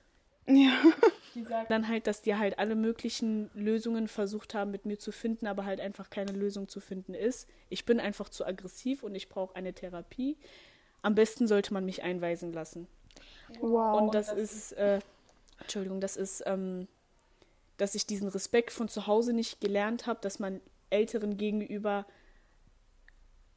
Ja. 0.47 0.73
die 1.35 1.43
sagten 1.43 1.73
dann 1.73 1.89
halt, 1.89 2.07
dass 2.07 2.23
die 2.23 2.35
halt 2.35 2.59
alle 2.59 2.75
möglichen 2.75 3.51
Lösungen 3.55 4.09
versucht 4.09 4.55
haben, 4.55 4.71
mit 4.71 4.87
mir 4.87 4.99
zu 4.99 5.13
finden, 5.13 5.47
aber 5.47 5.65
halt 5.65 5.81
einfach 5.81 6.11
keine 6.11 6.33
Lösung 6.33 6.69
zu 6.69 6.81
finden 6.81 7.15
ist. 7.15 7.49
Ich 7.69 7.85
bin 7.85 8.01
einfach 8.01 8.29
zu 8.29 8.47
aggressiv 8.47 9.03
und 9.03 9.15
ich 9.15 9.29
brauche 9.29 9.57
eine 9.57 9.73
Therapie. 9.73 10.37
Am 11.03 11.15
besten 11.15 11.47
sollte 11.47 11.73
man 11.73 11.85
mich 11.85 12.03
einweisen 12.03 12.53
lassen. 12.53 12.87
Wow. 13.61 14.01
Und 14.01 14.15
das 14.15 14.33
ist, 14.33 14.73
äh, 14.73 15.01
Entschuldigung, 15.61 16.01
das 16.01 16.17
ist, 16.17 16.43
ähm, 16.47 16.89
dass 17.77 17.95
ich 17.95 18.07
diesen 18.07 18.29
Respekt 18.29 18.73
von 18.73 18.89
zu 18.89 19.07
Hause 19.07 19.33
nicht 19.33 19.61
gelernt 19.61 20.07
habe, 20.07 20.21
dass 20.21 20.39
man 20.39 20.61
Älteren 20.91 21.37
gegenüber 21.37 22.07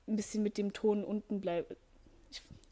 ein 0.08 0.16
bisschen 0.16 0.44
mit 0.44 0.58
dem 0.58 0.74
Ton 0.74 1.04
unten 1.04 1.42
bleibe. 1.42 1.76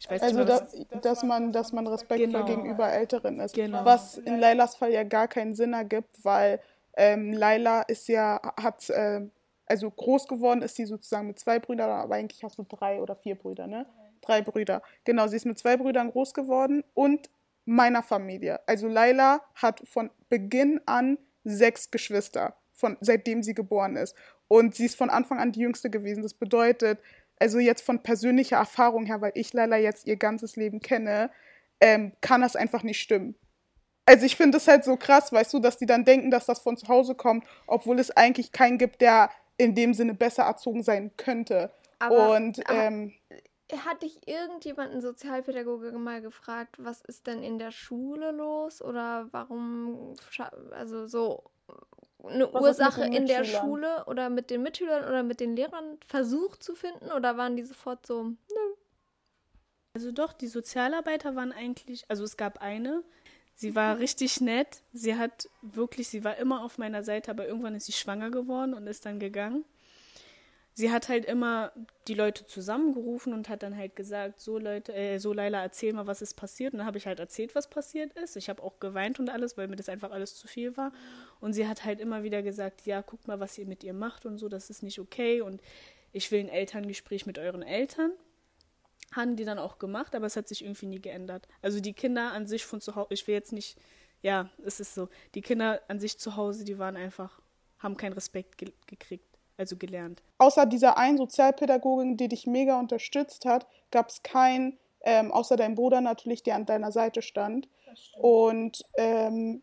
Ich, 0.01 0.09
weiß 0.09 0.21
also, 0.23 0.39
nicht 0.39 0.47
mehr, 0.47 0.59
dass, 0.59 1.01
dass, 1.01 1.23
man, 1.23 1.51
dass 1.51 1.73
man 1.73 1.85
respektvoll 1.85 2.31
genau. 2.31 2.45
gegenüber 2.45 2.91
Älteren 2.91 3.39
ist. 3.39 3.53
Genau. 3.53 3.85
Was 3.85 4.17
in 4.17 4.39
Lailas 4.39 4.75
Fall 4.75 4.91
ja 4.91 5.03
gar 5.03 5.27
keinen 5.27 5.53
Sinn 5.53 5.73
ergibt, 5.73 6.25
weil 6.25 6.59
ähm, 6.97 7.33
Laila 7.33 7.83
ist 7.83 8.07
ja, 8.07 8.41
hat, 8.59 8.89
äh, 8.89 9.21
also 9.67 9.91
groß 9.91 10.27
geworden 10.27 10.63
ist 10.63 10.75
sie 10.75 10.85
sozusagen 10.85 11.27
mit 11.27 11.37
zwei 11.37 11.59
Brüdern, 11.59 11.89
aber 11.91 12.15
eigentlich 12.15 12.43
hast 12.43 12.57
du 12.57 12.63
drei 12.63 12.99
oder 12.99 13.15
vier 13.15 13.35
Brüder, 13.35 13.67
ne? 13.67 13.85
Drei 14.21 14.41
Brüder. 14.41 14.81
Genau, 15.03 15.27
sie 15.27 15.35
ist 15.35 15.45
mit 15.45 15.59
zwei 15.59 15.77
Brüdern 15.77 16.11
groß 16.11 16.33
geworden 16.33 16.83
und 16.95 17.29
meiner 17.65 18.01
Familie. 18.01 18.59
Also 18.67 18.87
Laila 18.87 19.41
hat 19.53 19.81
von 19.85 20.09
Beginn 20.29 20.81
an 20.87 21.19
sechs 21.43 21.91
Geschwister, 21.91 22.55
von, 22.73 22.97
seitdem 23.01 23.43
sie 23.43 23.53
geboren 23.53 23.95
ist. 23.95 24.15
Und 24.47 24.75
sie 24.75 24.85
ist 24.85 24.97
von 24.97 25.09
Anfang 25.09 25.39
an 25.39 25.51
die 25.51 25.61
jüngste 25.61 25.89
gewesen. 25.89 26.23
Das 26.23 26.33
bedeutet, 26.33 26.99
also 27.41 27.57
jetzt 27.57 27.83
von 27.83 28.03
persönlicher 28.03 28.57
Erfahrung 28.57 29.07
her, 29.07 29.19
weil 29.19 29.31
ich 29.33 29.51
Laila 29.51 29.77
jetzt 29.77 30.05
ihr 30.05 30.15
ganzes 30.15 30.55
Leben 30.55 30.79
kenne, 30.79 31.31
ähm, 31.79 32.13
kann 32.21 32.41
das 32.41 32.55
einfach 32.55 32.83
nicht 32.83 33.01
stimmen. 33.01 33.33
Also 34.05 34.27
ich 34.27 34.35
finde 34.35 34.57
es 34.57 34.67
halt 34.67 34.83
so 34.83 34.95
krass, 34.95 35.31
weißt 35.31 35.51
du, 35.53 35.59
dass 35.59 35.77
die 35.77 35.87
dann 35.87 36.05
denken, 36.05 36.29
dass 36.29 36.45
das 36.45 36.59
von 36.59 36.77
zu 36.77 36.87
Hause 36.87 37.15
kommt, 37.15 37.43
obwohl 37.65 37.99
es 37.99 38.11
eigentlich 38.11 38.51
keinen 38.51 38.77
gibt, 38.77 39.01
der 39.01 39.31
in 39.57 39.73
dem 39.73 39.95
Sinne 39.95 40.13
besser 40.13 40.43
erzogen 40.43 40.83
sein 40.83 41.11
könnte. 41.17 41.71
Aber, 41.97 42.35
und 42.35 42.61
ähm, 42.69 43.11
hat 43.75 44.03
dich 44.03 44.27
irgendjemand, 44.27 44.91
ein 44.93 45.01
Sozialpädagoge, 45.01 45.91
mal 45.93 46.21
gefragt, 46.21 46.75
was 46.77 47.01
ist 47.01 47.25
denn 47.25 47.41
in 47.41 47.57
der 47.57 47.71
Schule 47.71 48.31
los 48.31 48.83
oder 48.83 49.29
warum, 49.31 50.13
also 50.71 51.07
so 51.07 51.43
eine 52.23 52.53
was 52.53 52.61
Ursache 52.61 53.03
in 53.05 53.25
der 53.25 53.43
Schule 53.43 54.05
oder 54.05 54.29
mit 54.29 54.49
den 54.49 54.63
Mitschülern 54.63 55.05
oder 55.05 55.23
mit 55.23 55.39
den 55.39 55.55
Lehrern 55.55 55.97
versucht 56.07 56.63
zu 56.63 56.75
finden? 56.75 57.11
Oder 57.11 57.37
waren 57.37 57.55
die 57.55 57.63
sofort 57.63 58.05
so, 58.05 58.23
nö? 58.23 58.75
Also 59.93 60.11
doch, 60.11 60.33
die 60.33 60.47
Sozialarbeiter 60.47 61.35
waren 61.35 61.51
eigentlich, 61.51 62.05
also 62.07 62.23
es 62.23 62.37
gab 62.37 62.59
eine, 62.61 63.03
sie 63.55 63.75
war 63.75 63.99
richtig 63.99 64.39
nett, 64.39 64.83
sie 64.93 65.15
hat 65.15 65.49
wirklich, 65.61 66.07
sie 66.07 66.23
war 66.23 66.37
immer 66.37 66.63
auf 66.63 66.77
meiner 66.77 67.03
Seite, 67.03 67.31
aber 67.31 67.47
irgendwann 67.47 67.75
ist 67.75 67.87
sie 67.87 67.91
schwanger 67.91 68.31
geworden 68.31 68.73
und 68.73 68.87
ist 68.87 69.05
dann 69.05 69.19
gegangen 69.19 69.65
sie 70.73 70.91
hat 70.91 71.09
halt 71.09 71.25
immer 71.25 71.71
die 72.07 72.13
Leute 72.13 72.45
zusammengerufen 72.45 73.33
und 73.33 73.49
hat 73.49 73.63
dann 73.63 73.75
halt 73.75 73.95
gesagt, 73.95 74.39
so 74.39 74.57
Leute, 74.57 74.93
äh, 74.93 75.17
so 75.17 75.33
Leila, 75.33 75.61
erzähl 75.61 75.93
mal, 75.93 76.07
was 76.07 76.21
ist 76.21 76.35
passiert. 76.35 76.73
Und 76.73 76.79
dann 76.79 76.87
habe 76.87 76.97
ich 76.97 77.07
halt 77.07 77.19
erzählt, 77.19 77.55
was 77.55 77.69
passiert 77.69 78.13
ist. 78.13 78.37
Ich 78.37 78.49
habe 78.49 78.63
auch 78.63 78.79
geweint 78.79 79.19
und 79.19 79.29
alles, 79.29 79.57
weil 79.57 79.67
mir 79.67 79.75
das 79.75 79.89
einfach 79.89 80.11
alles 80.11 80.35
zu 80.35 80.47
viel 80.47 80.77
war. 80.77 80.93
Und 81.39 81.53
sie 81.53 81.67
hat 81.67 81.83
halt 81.83 81.99
immer 81.99 82.23
wieder 82.23 82.41
gesagt, 82.41 82.85
ja, 82.85 83.01
guck 83.01 83.27
mal, 83.27 83.39
was 83.39 83.57
ihr 83.57 83.65
mit 83.65 83.83
ihr 83.83 83.93
macht 83.93 84.25
und 84.25 84.37
so, 84.37 84.47
das 84.47 84.69
ist 84.69 84.81
nicht 84.81 84.99
okay. 84.99 85.41
Und 85.41 85.61
ich 86.13 86.31
will 86.31 86.39
ein 86.39 86.49
Elterngespräch 86.49 87.25
mit 87.25 87.37
euren 87.37 87.63
Eltern. 87.63 88.11
Haben 89.13 89.35
die 89.35 89.43
dann 89.43 89.59
auch 89.59 89.77
gemacht, 89.77 90.15
aber 90.15 90.25
es 90.25 90.37
hat 90.37 90.47
sich 90.47 90.63
irgendwie 90.63 90.85
nie 90.85 91.01
geändert. 91.01 91.49
Also 91.61 91.81
die 91.81 91.93
Kinder 91.93 92.31
an 92.31 92.47
sich 92.47 92.65
von 92.65 92.79
zu 92.79 92.95
Hause, 92.95 93.09
ich 93.11 93.27
will 93.27 93.35
jetzt 93.35 93.51
nicht, 93.51 93.77
ja, 94.21 94.49
es 94.65 94.79
ist 94.79 94.95
so, 94.95 95.09
die 95.35 95.41
Kinder 95.41 95.81
an 95.89 95.99
sich 95.99 96.17
zu 96.17 96.37
Hause, 96.37 96.63
die 96.63 96.79
waren 96.79 96.95
einfach, 96.95 97.41
haben 97.79 97.97
keinen 97.97 98.13
Respekt 98.13 98.57
ge 98.57 98.71
gekriegt 98.87 99.30
also 99.61 99.77
gelernt. 99.77 100.21
Außer 100.37 100.65
dieser 100.65 100.97
einen 100.97 101.17
Sozialpädagogin, 101.17 102.17
die 102.17 102.27
dich 102.27 102.47
mega 102.47 102.79
unterstützt 102.79 103.45
hat, 103.45 103.65
gab 103.91 104.09
es 104.09 104.23
keinen, 104.23 104.77
ähm, 105.01 105.31
außer 105.31 105.55
deinem 105.55 105.75
Bruder 105.75 106.01
natürlich, 106.01 106.43
der 106.43 106.55
an 106.55 106.65
deiner 106.65 106.91
Seite 106.91 107.21
stand. 107.21 107.69
Und 108.17 108.83
ähm, 108.97 109.61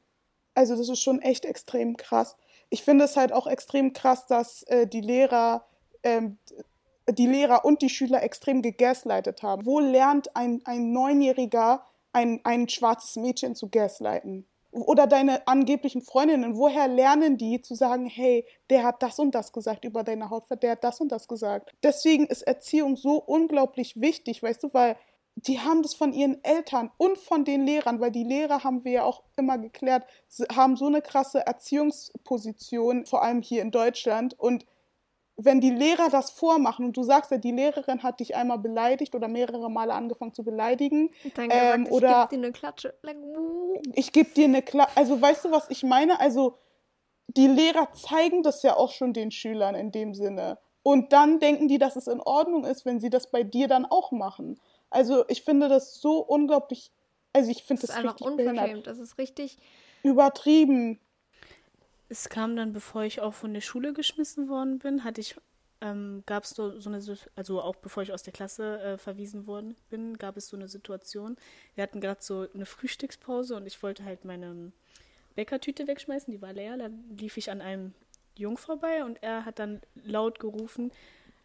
also 0.55 0.76
das 0.76 0.88
ist 0.88 1.02
schon 1.02 1.21
echt 1.21 1.45
extrem 1.45 1.97
krass. 1.97 2.37
Ich 2.71 2.83
finde 2.83 3.05
es 3.05 3.17
halt 3.17 3.33
auch 3.33 3.47
extrem 3.47 3.93
krass, 3.93 4.26
dass 4.26 4.62
äh, 4.64 4.87
die 4.87 5.00
Lehrer 5.00 5.64
ähm, 6.02 6.38
die 7.12 7.26
Lehrer 7.26 7.64
und 7.64 7.83
die 7.83 7.88
Schüler 7.88 8.23
extrem 8.23 8.62
gegaslightet 8.62 9.43
haben. 9.43 9.64
Wo 9.64 9.81
lernt 9.81 10.35
ein, 10.37 10.61
ein 10.64 10.93
Neunjähriger 10.93 11.83
ein, 12.12 12.40
ein 12.45 12.69
schwarzes 12.69 13.17
Mädchen 13.17 13.55
zu 13.55 13.69
gaslighten? 13.69 14.47
Oder 14.70 15.06
deine 15.06 15.46
angeblichen 15.46 16.02
Freundinnen, 16.02 16.56
woher 16.56 16.88
lernen 16.88 17.38
die 17.38 17.62
zu 17.62 17.75
sagen, 17.75 18.06
hey, 18.06 18.44
der 18.70 18.84
hat 18.84 19.02
das 19.02 19.18
und 19.18 19.34
das 19.34 19.52
gesagt 19.52 19.84
über 19.84 20.04
deine 20.04 20.30
Hautfarbe, 20.30 20.60
der 20.60 20.72
hat 20.72 20.84
das 20.84 21.00
und 21.00 21.10
das 21.10 21.26
gesagt. 21.28 21.72
Deswegen 21.82 22.26
ist 22.26 22.42
Erziehung 22.42 22.96
so 22.96 23.16
unglaublich 23.16 24.00
wichtig, 24.00 24.42
weißt 24.42 24.62
du, 24.62 24.68
weil 24.72 24.96
die 25.37 25.60
haben 25.60 25.82
das 25.82 25.94
von 25.94 26.12
ihren 26.12 26.42
Eltern 26.42 26.90
und 26.96 27.16
von 27.16 27.44
den 27.44 27.64
Lehrern, 27.64 28.00
weil 28.00 28.10
die 28.10 28.25
Lehrer 28.25 28.64
haben 28.64 28.84
wir 28.84 28.92
ja 28.92 29.04
auch 29.04 29.22
immer 29.37 29.56
geklärt, 29.56 30.04
haben 30.54 30.76
so 30.76 30.87
eine 30.87 31.00
krasse 31.00 31.46
Erziehungsposition, 31.46 33.06
vor 33.06 33.22
allem 33.22 33.42
hier 33.42 33.62
in 33.62 33.70
Deutschland 33.70 34.38
und 34.38 34.66
wenn 35.40 35.61
die 35.61 35.71
Lehrer 35.71 36.11
das 36.11 36.30
vormachen 36.30 36.85
und 36.85 36.97
du 36.97 37.04
sagst 37.04 37.30
ja, 37.30 37.38
die 37.38 37.52
Lehrerin 37.52 38.02
hat 38.02 38.18
dich 38.18 38.35
einmal 38.35 38.59
beleidigt 38.59 39.14
oder 39.14 39.28
mehrere 39.28 39.71
Male 39.71 39.95
angefangen 39.95 40.35
zu 40.35 40.42
beleidigen. 40.42 41.11
Dann 41.37 41.49
gesagt, 41.49 41.75
ähm, 41.75 41.87
oder 41.90 42.09
ich 42.09 42.14
gebe 42.14 42.28
dir 42.28 42.47
eine 42.47 42.52
Klatsche. 42.52 42.95
Ich 43.95 44.12
gebe 44.12 44.30
dir 44.30 44.45
eine 44.45 44.62
Klatsche. 44.62 44.97
Also 44.97 45.23
weißt 45.23 45.45
du, 45.45 45.50
was 45.52 45.71
ich 45.71 45.85
meine? 45.85 46.18
Also 46.18 46.59
die 47.28 47.47
Lehrer 47.47 47.92
zeigen 47.92 48.42
das 48.42 48.64
ja 48.64 48.76
auch 48.76 48.90
schon 48.90 49.12
den 49.12 49.30
Schülern 49.30 49.76
in 49.76 49.92
dem 49.92 50.12
Sinne. 50.12 50.59
Und 50.83 51.12
dann 51.12 51.38
denken 51.38 51.68
die, 51.68 51.78
dass 51.78 51.95
es 51.95 52.09
in 52.09 52.21
Ordnung 52.21 52.64
ist, 52.64 52.85
wenn 52.85 52.99
sie 52.99 53.11
das 53.11 53.30
bei 53.30 53.45
dir 53.45 53.68
dann 53.68 53.87
auch 53.87 54.11
machen. 54.11 54.59
Also 54.90 55.25
ich 55.28 55.42
finde 55.42 55.68
das 55.68 56.00
so 56.00 56.18
unglaublich. 56.18 56.90
Also 57.33 57.50
ich 57.50 57.62
finde 57.62 57.83
das, 57.83 57.90
das 57.90 57.99
ist 57.99 58.04
einfach 58.04 58.21
unverschämt. 58.21 58.57
Behindert. 58.57 58.87
Das 58.88 58.99
ist 58.99 59.18
richtig 59.18 59.59
übertrieben 60.02 60.99
es 62.08 62.28
kam 62.28 62.56
dann, 62.56 62.72
bevor 62.72 63.02
ich 63.04 63.20
auch 63.20 63.34
von 63.34 63.54
der 63.54 63.60
Schule 63.60 63.92
geschmissen 63.92 64.48
worden 64.48 64.78
bin, 64.78 65.04
hatte 65.04 65.20
ich, 65.20 65.36
ähm, 65.80 66.22
gab 66.26 66.44
es 66.44 66.50
so, 66.50 66.80
so 66.80 66.90
eine, 66.90 67.02
also 67.36 67.60
auch 67.60 67.76
bevor 67.76 68.02
ich 68.02 68.12
aus 68.12 68.22
der 68.22 68.32
Klasse 68.32 68.80
äh, 68.80 68.98
verwiesen 68.98 69.46
worden 69.46 69.76
bin, 69.90 70.16
gab 70.16 70.36
es 70.36 70.48
so 70.48 70.56
eine 70.56 70.68
Situation. 70.68 71.36
Wir 71.74 71.82
hatten 71.82 72.00
gerade 72.00 72.22
so 72.22 72.46
eine 72.52 72.66
Frühstückspause 72.66 73.56
und 73.56 73.66
ich 73.66 73.82
wollte 73.82 74.04
halt 74.04 74.24
meine 74.24 74.72
Bäckertüte 75.34 75.86
wegschmeißen, 75.86 76.32
die 76.32 76.42
war 76.42 76.52
leer. 76.52 76.76
Dann 76.78 77.04
lief 77.16 77.36
ich 77.36 77.50
an 77.50 77.60
einem 77.60 77.94
Jung 78.36 78.56
vorbei 78.56 79.04
und 79.04 79.22
er 79.22 79.44
hat 79.44 79.58
dann 79.58 79.80
laut 79.94 80.38
gerufen, 80.38 80.90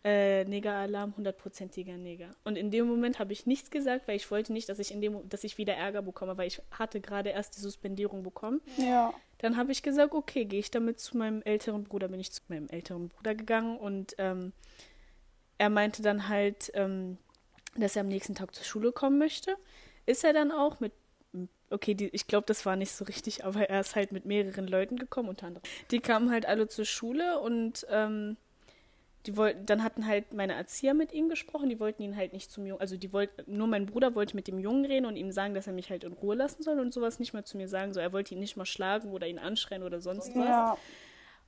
äh, 0.04 0.44
Neger-Alarm, 0.46 1.16
hundertprozentiger 1.16 1.98
Neger. 1.98 2.32
Und 2.44 2.58
in 2.58 2.72
dem 2.72 2.88
Moment 2.88 3.20
habe 3.20 3.34
ich 3.34 3.46
nichts 3.46 3.72
gesagt, 3.72 4.08
weil 4.08 4.16
ich 4.16 4.30
wollte 4.32 4.52
nicht, 4.52 4.68
dass 4.68 4.80
ich 4.80 4.92
in 4.92 5.02
dem, 5.02 5.28
dass 5.30 5.44
ich 5.44 5.58
wieder 5.58 5.76
Ärger 5.76 6.02
bekomme, 6.02 6.38
weil 6.38 6.48
ich 6.48 6.62
hatte 6.72 7.00
gerade 7.00 7.30
erst 7.30 7.56
die 7.56 7.62
Suspendierung 7.62 8.24
bekommen. 8.24 8.62
Ja. 8.78 9.14
Dann 9.44 9.58
habe 9.58 9.74
ich 9.74 9.84
gesagt, 9.84 10.14
okay, 10.14 10.46
gehe 10.46 10.62
ich 10.62 10.72
damit 10.72 11.02
zu 11.02 11.18
meinem 11.18 11.42
älteren 11.42 11.84
Bruder, 11.84 12.08
bin 12.08 12.22
ich 12.22 12.32
zu 12.32 12.42
meinem 12.48 12.70
älteren 12.70 13.10
Bruder 13.10 13.36
gegangen 13.36 13.78
und 13.78 14.16
ähm, 14.18 14.54
er 15.58 15.70
meinte 15.70 16.02
dann 16.02 16.30
halt, 16.30 16.72
ähm, 16.76 17.18
dass 17.76 17.98
er 17.98 18.02
am 18.02 18.08
nächsten 18.08 18.36
Tag 18.36 18.56
zur 18.56 18.64
Schule 18.64 18.94
kommen 18.94 19.18
möchte. 19.18 19.58
Ist 20.06 20.24
er 20.24 20.32
dann 20.32 20.54
auch 20.54 20.80
mit 20.80 20.94
okay, 21.70 21.94
die, 21.94 22.08
ich 22.10 22.28
glaube, 22.28 22.46
das 22.48 22.66
war 22.66 22.78
nicht 22.78 22.94
so 22.94 23.04
richtig, 23.04 23.44
aber 23.44 23.70
er 23.70 23.82
ist 23.82 23.96
halt 23.96 24.14
mit 24.14 24.24
mehreren 24.26 24.68
Leuten 24.68 24.96
gekommen, 24.96 25.28
unter 25.28 25.48
anderem. 25.48 25.64
Die 25.92 26.00
kamen 26.00 26.32
halt 26.32 26.46
alle 26.46 26.70
zur 26.70 26.86
Schule 26.86 27.40
und 27.40 27.86
ähm, 27.90 28.38
die 29.26 29.38
wollten, 29.38 29.66
dann 29.66 29.84
hatten 29.84 30.06
halt 30.06 30.34
meine 30.34 30.54
Erzieher 30.54 30.94
mit 30.94 31.14
ihm 31.14 31.30
gesprochen, 31.30 31.70
die 31.70 31.80
wollten 31.80 32.04
ihn 32.04 32.18
halt 32.18 32.34
nicht 32.34 32.52
zum 32.52 32.66
Jungen, 32.66 32.82
also 32.82 32.98
die 32.98 33.14
wollten, 33.14 33.44
nur 33.56 33.68
mein 33.68 33.86
Bruder 33.86 34.16
wollte 34.16 34.36
mit 34.36 34.48
dem 34.48 34.60
Jungen 34.60 34.86
reden 34.86 35.06
und 35.06 35.16
ihm 35.16 35.32
sagen, 35.32 35.54
dass 35.54 35.68
er 35.68 35.74
mich 35.74 35.90
halt 35.90 36.04
in 36.04 36.14
Ruhe 36.14 36.36
lassen 36.36 36.62
soll 36.62 36.80
und 36.80 36.94
sowas 36.94 37.20
nicht 37.20 37.34
mehr 37.34 37.46
zu 37.46 37.58
mir 37.58 37.70
sagen, 37.70 37.94
so 37.94 38.00
er 38.00 38.12
wollte 38.12 38.34
ihn 38.34 38.40
nicht 38.40 38.58
mal 38.58 38.66
schlagen 38.66 39.12
oder 39.12 39.28
ihn 39.28 39.40
anschreien 39.40 39.84
oder 39.84 40.02
sonst 40.02 40.36
was. 40.36 40.46
Ja. 40.46 40.78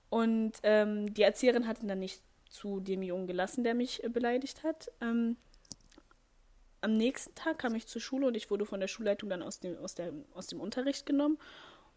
Und 0.10 0.54
ähm, 0.64 1.14
die 1.14 1.24
Erzieherin 1.24 1.68
hat 1.68 1.82
ihn 1.82 1.90
dann 1.90 2.00
nicht 2.00 2.22
zu 2.50 2.80
dem 2.80 3.04
Jungen 3.04 3.28
gelassen, 3.28 3.64
der 3.64 3.74
mich 3.74 4.04
äh, 4.04 4.10
beleidigt 4.10 4.64
hat. 4.64 4.92
Ähm, 5.02 5.36
am 6.80 6.94
nächsten 6.94 7.36
Tag 7.36 7.60
kam 7.60 7.76
ich 7.76 7.88
zur 7.88 8.02
Schule 8.02 8.28
und 8.28 8.38
ich 8.38 8.50
wurde 8.50 8.66
von 8.66 8.80
der 8.80 8.88
Schulleitung 8.88 9.30
dann 9.30 9.42
aus 9.42 9.60
dem, 9.60 9.78
aus 9.78 9.96
der, 9.96 10.14
aus 10.34 10.48
dem 10.48 10.62
Unterricht 10.62 11.06
genommen. 11.06 11.38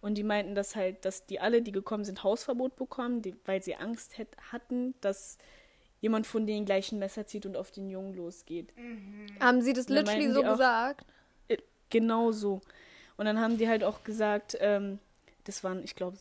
Und 0.00 0.14
die 0.14 0.23
meinten, 0.23 0.54
dass 0.54 0.76
halt, 0.76 1.04
dass 1.04 1.26
die 1.26 1.40
alle, 1.40 1.61
die 1.62 1.73
gekommen 1.73 2.04
sind, 2.04 2.23
Hausverbot 2.23 2.76
bekommen, 2.76 3.20
die, 3.20 3.35
weil 3.44 3.62
sie 3.62 3.76
Angst 3.76 4.16
hätt, 4.16 4.37
hatten, 4.52 4.94
dass 5.00 5.38
jemand 6.00 6.26
von 6.26 6.47
denen 6.47 6.64
gleich 6.64 6.93
ein 6.93 6.99
Messer 6.99 7.26
zieht 7.26 7.47
und 7.47 7.57
auf 7.57 7.71
den 7.71 7.88
Jungen 7.90 8.14
losgeht. 8.14 8.76
Mhm. 8.76 9.26
Haben 9.40 9.62
sie 9.62 9.73
das 9.73 9.88
literally 9.88 10.31
so 10.31 10.45
auch, 10.45 10.52
gesagt? 10.52 11.07
Äh, 11.49 11.59
genau 11.90 12.33
so. 12.33 12.61
Und 13.17 13.26
dann 13.26 13.40
haben 13.40 13.59
die 13.59 13.69
halt 13.69 13.83
auch 13.85 14.05
gesagt, 14.05 14.57
ähm, 14.61 15.00
das 15.45 15.64
waren, 15.64 15.83
ich 15.83 15.97
glaube, 15.97 16.19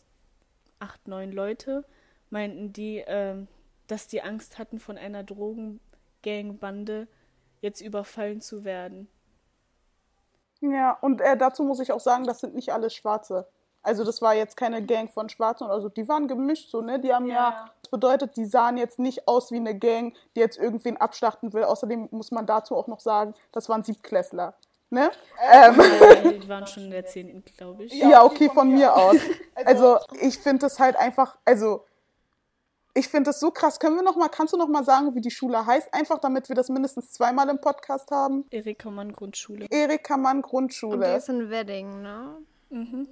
acht, 0.79 1.07
neun 1.07 1.31
Leute, 1.31 1.85
meinten 2.29 2.73
die, 2.73 3.03
ähm, 3.05 3.47
dass 3.87 4.07
die 4.07 4.21
Angst 4.21 4.57
hatten, 4.57 4.79
von 4.79 4.97
einer 4.97 5.23
Drogengangbande 5.23 7.07
jetzt 7.61 7.81
überfallen 7.81 8.41
zu 8.41 8.63
werden. 8.63 9.07
Ja, 10.61 10.97
und 11.01 11.21
äh, 11.21 11.37
dazu 11.37 11.63
muss 11.63 11.79
ich 11.79 11.91
auch 11.91 11.99
sagen, 11.99 12.25
das 12.25 12.39
sind 12.39 12.55
nicht 12.55 12.73
alles 12.73 12.95
Schwarze. 12.95 13.47
Also 13.83 14.03
das 14.03 14.21
war 14.21 14.33
jetzt 14.33 14.57
keine 14.57 14.83
Gang 14.83 15.09
von 15.09 15.29
Schwarzen 15.29 15.65
oder 15.65 15.79
so, 15.81 15.89
die 15.89 16.07
waren 16.07 16.27
gemischt 16.27 16.69
so, 16.69 16.81
ne? 16.81 16.99
Die 16.99 17.13
haben 17.13 17.27
ja. 17.27 17.33
ja, 17.33 17.71
das 17.81 17.89
bedeutet, 17.91 18.35
die 18.35 18.45
sahen 18.45 18.77
jetzt 18.77 18.99
nicht 18.99 19.27
aus 19.27 19.51
wie 19.51 19.57
eine 19.57 19.77
Gang, 19.77 20.13
die 20.35 20.41
jetzt 20.41 20.57
irgendwen 20.57 20.97
abschlachten 20.97 21.53
will. 21.53 21.63
Außerdem 21.63 22.09
muss 22.11 22.31
man 22.31 22.45
dazu 22.45 22.75
auch 22.75 22.87
noch 22.87 22.99
sagen, 22.99 23.33
das 23.51 23.69
waren 23.69 23.83
Siebtklässler. 23.83 24.55
Ne? 24.89 25.11
Ähm. 25.51 25.81
ähm. 26.23 26.41
Die 26.41 26.49
waren 26.49 26.65
schon 26.67 26.83
in 26.83 26.91
der 26.91 27.05
10. 27.05 27.43
glaube 27.57 27.85
ich. 27.85 27.93
Ja, 27.93 28.23
okay, 28.23 28.47
von, 28.47 28.55
von 28.55 28.71
mir 28.71 28.95
aus. 28.95 29.17
Also, 29.55 29.95
also 29.95 30.05
ich 30.21 30.37
finde 30.37 30.59
das 30.59 30.79
halt 30.79 30.95
einfach, 30.95 31.37
also 31.45 31.83
Ich 32.97 33.09
finde 33.09 33.29
das 33.29 33.39
so 33.39 33.51
krass. 33.51 33.79
Können 33.79 33.95
wir 33.95 34.01
noch 34.01 34.15
mal, 34.15 34.27
kannst 34.27 34.53
du 34.53 34.57
noch 34.57 34.67
mal 34.67 34.83
sagen, 34.83 35.13
wie 35.13 35.21
die 35.21 35.29
Schule 35.29 35.65
heißt? 35.65 35.93
Einfach, 35.93 36.17
damit 36.17 36.49
wir 36.49 36.55
das 36.55 36.69
mindestens 36.69 37.11
zweimal 37.11 37.47
im 37.49 37.61
Podcast 37.61 38.09
haben. 38.09 38.45
Erika 38.49 38.89
Mann 38.89 39.13
Grundschule. 39.13 39.67
Erika 39.69 40.17
Mann 40.17 40.37
Und 40.37 40.45
die 40.45 40.49
Grundschule. 40.49 41.15
ist 41.15 41.29
ein 41.29 41.49
Wedding, 41.51 42.01
ne? 42.01 42.37
Mhm. 42.69 43.07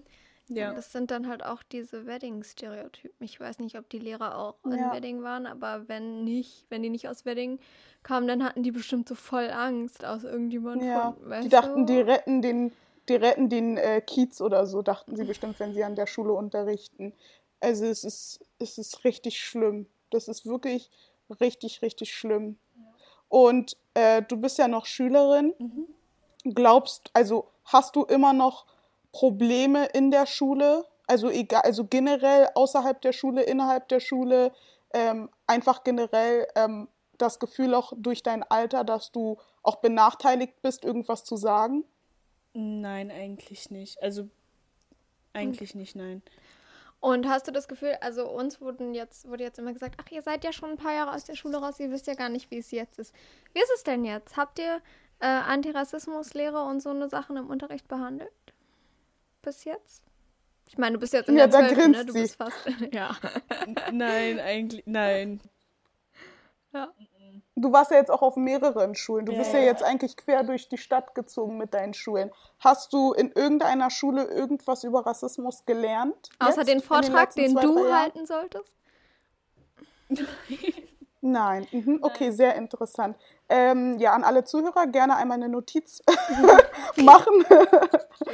Ja. 0.48 0.74
Das 0.74 0.92
sind 0.92 1.10
dann 1.12 1.28
halt 1.28 1.44
auch 1.44 1.64
diese 1.64 2.06
Wedding-Stereotypen. 2.06 3.26
Ich 3.26 3.40
weiß 3.40 3.60
nicht, 3.60 3.78
ob 3.78 3.90
die 3.90 3.98
Lehrer 4.00 4.38
auch 4.38 4.56
in 4.66 4.78
Ja. 4.78 4.92
Wedding 4.92 5.24
waren, 5.24 5.48
aber 5.48 5.88
wenn 5.88 6.24
nicht, 6.24 6.66
wenn 6.70 6.84
die 6.84 6.90
nicht 6.90 7.10
aus 7.10 7.26
Wedding 7.26 7.60
kamen, 8.04 8.28
dann 8.28 8.44
hatten 8.44 8.62
die 8.62 8.72
bestimmt 8.72 9.10
so 9.10 9.16
voll 9.16 9.50
Angst 9.50 10.06
aus 10.06 10.24
irgendjemand 10.24 10.84
Ja, 10.84 11.16
von, 11.18 11.42
die 11.42 11.50
dachten, 11.50 11.88
du? 11.88 11.94
die 11.94 12.00
retten 12.00 12.42
den, 12.44 12.72
die 13.10 13.16
retten 13.16 13.50
den 13.50 13.78
äh, 13.78 14.02
Kiez 14.02 14.40
oder 14.40 14.68
so, 14.68 14.84
dachten 14.84 15.16
sie 15.16 15.24
bestimmt, 15.24 15.60
wenn 15.60 15.74
sie 15.74 15.84
an 15.84 15.96
der 15.96 16.06
Schule 16.06 16.34
unterrichten. 16.34 17.14
Also 17.60 17.86
es 17.86 18.04
ist, 18.04 18.40
es 18.60 18.78
ist 18.78 19.04
richtig 19.04 19.40
schlimm. 19.40 19.88
Das 20.12 20.28
ist 20.28 20.46
wirklich 20.46 20.92
richtig, 21.42 21.82
richtig 21.82 22.14
schlimm. 22.14 22.58
Und 23.30 23.76
äh, 23.96 24.22
du 24.22 24.38
bist 24.38 24.60
ja 24.60 24.68
noch 24.68 24.86
Schülerin. 24.86 25.54
Glaubst, 26.44 27.10
also 27.14 27.50
hast 27.64 27.96
du 27.96 28.04
immer 28.04 28.34
noch 28.34 28.68
Probleme 29.16 29.86
in 29.94 30.12
der 30.12 30.26
Schule? 30.26 30.86
Also 31.08 31.30
egal, 31.30 31.62
also 31.62 31.86
generell 31.86 32.50
außerhalb 32.54 33.02
der 33.02 33.14
Schule, 33.14 33.44
innerhalb 33.44 33.88
der 33.88 34.02
Schule, 34.02 34.52
ähm, 34.94 35.30
einfach 35.48 35.86
generell 35.86 36.46
ähm, 36.56 36.90
das 37.18 37.40
Gefühl 37.40 37.74
auch 37.76 37.94
durch 37.96 38.24
dein 38.24 38.44
Alter, 38.44 38.84
dass 38.84 39.14
du 39.14 39.38
auch 39.64 39.78
benachteiligt 39.78 40.62
bist, 40.62 40.84
irgendwas 40.84 41.24
zu 41.24 41.38
sagen? 41.38 41.86
Nein, 42.54 43.10
eigentlich 43.10 43.72
nicht. 43.72 44.04
Also 44.04 44.28
eigentlich 45.32 45.76
nicht, 45.76 45.96
nein. 45.96 46.22
Und 47.00 47.30
hast 47.30 47.48
du 47.48 47.54
das 47.54 47.70
Gefühl, 47.70 47.96
also 48.02 48.30
uns 48.30 48.60
wurden 48.60 48.94
jetzt, 48.94 49.30
wurde 49.30 49.46
jetzt 49.46 49.60
immer 49.60 49.72
gesagt, 49.72 49.96
ach, 50.02 50.12
ihr 50.12 50.24
seid 50.24 50.44
ja 50.44 50.52
schon 50.52 50.72
ein 50.72 50.78
paar 50.78 50.94
Jahre 50.94 51.14
aus 51.14 51.24
der 51.24 51.36
Schule 51.36 51.58
raus, 51.58 51.80
ihr 51.80 51.90
wisst 51.90 52.08
ja 52.08 52.16
gar 52.16 52.30
nicht, 52.30 52.52
wie 52.52 52.58
es 52.58 52.72
jetzt 52.72 53.00
ist. 53.00 53.16
Wie 53.54 53.62
ist 53.62 53.72
es 53.76 53.84
denn 53.84 54.04
jetzt? 54.04 54.36
Habt 54.36 54.60
ihr 54.60 54.82
äh, 55.20 55.26
Antirassismuslehre 55.26 56.62
und 56.64 56.82
so 56.82 56.90
eine 56.90 57.08
Sachen 57.08 57.38
im 57.38 57.48
Unterricht 57.48 57.88
behandelt? 57.88 58.32
Bis 59.46 59.64
jetzt? 59.64 60.02
Ich 60.68 60.78
meine, 60.80 60.94
du 60.94 61.00
bist 61.00 61.14
jetzt 61.14 61.30
in 61.30 61.38
Ja, 61.38 61.46
der 61.48 61.62
da 61.62 61.68
12., 61.68 61.78
grinst 61.80 62.00
ne? 62.00 62.06
Du 62.06 62.14
sie. 62.14 62.22
bist 62.22 62.36
fast. 62.36 62.58
ja. 62.92 63.16
Nein, 63.92 64.40
eigentlich, 64.40 64.84
nein. 64.88 65.40
ja. 66.74 66.92
Du 67.58 67.72
warst 67.72 67.92
ja 67.92 67.98
jetzt 67.98 68.10
auch 68.12 68.22
auf 68.22 68.36
mehreren 68.36 68.96
Schulen. 68.96 69.26
Du 69.26 69.32
Ja, 69.32 69.38
bist 69.38 69.54
ja 69.54 69.60
ja. 69.60 69.66
jetzt 69.66 69.84
eigentlich 69.84 70.18
quer 70.18 70.44
durch 70.44 70.68
die 70.68 70.78
Stadt 70.78 71.16
gezogen 71.16 71.58
mit 71.58 71.74
deinen 71.74 71.94
Schulen. 71.94 72.32
Hast 72.60 72.92
du 72.92 73.14
in 73.14 73.32
irgendeiner 73.32 73.90
Schule 73.92 74.24
irgendwas 74.26 74.84
über 74.84 75.06
Rassismus 75.06 75.64
gelernt? 75.66 76.30
Außer 76.40 76.58
Jetzt? 76.62 76.68
den 76.70 76.82
Vortrag, 76.82 77.34
den 77.36 77.52
zwei, 77.52 77.62
du 77.62 77.94
halten 77.94 78.26
solltest? 78.26 78.72
Nein. 81.22 81.68
Mhm. 81.72 82.00
Okay, 82.02 82.32
sehr 82.32 82.56
interessant. 82.56 83.16
Ähm, 83.50 83.98
ja, 84.00 84.14
an 84.14 84.24
alle 84.24 84.44
Zuhörer 84.44 84.88
gerne 84.88 85.16
einmal 85.16 85.38
eine 85.38 85.50
Notiz 85.50 86.02
machen. 86.98 87.46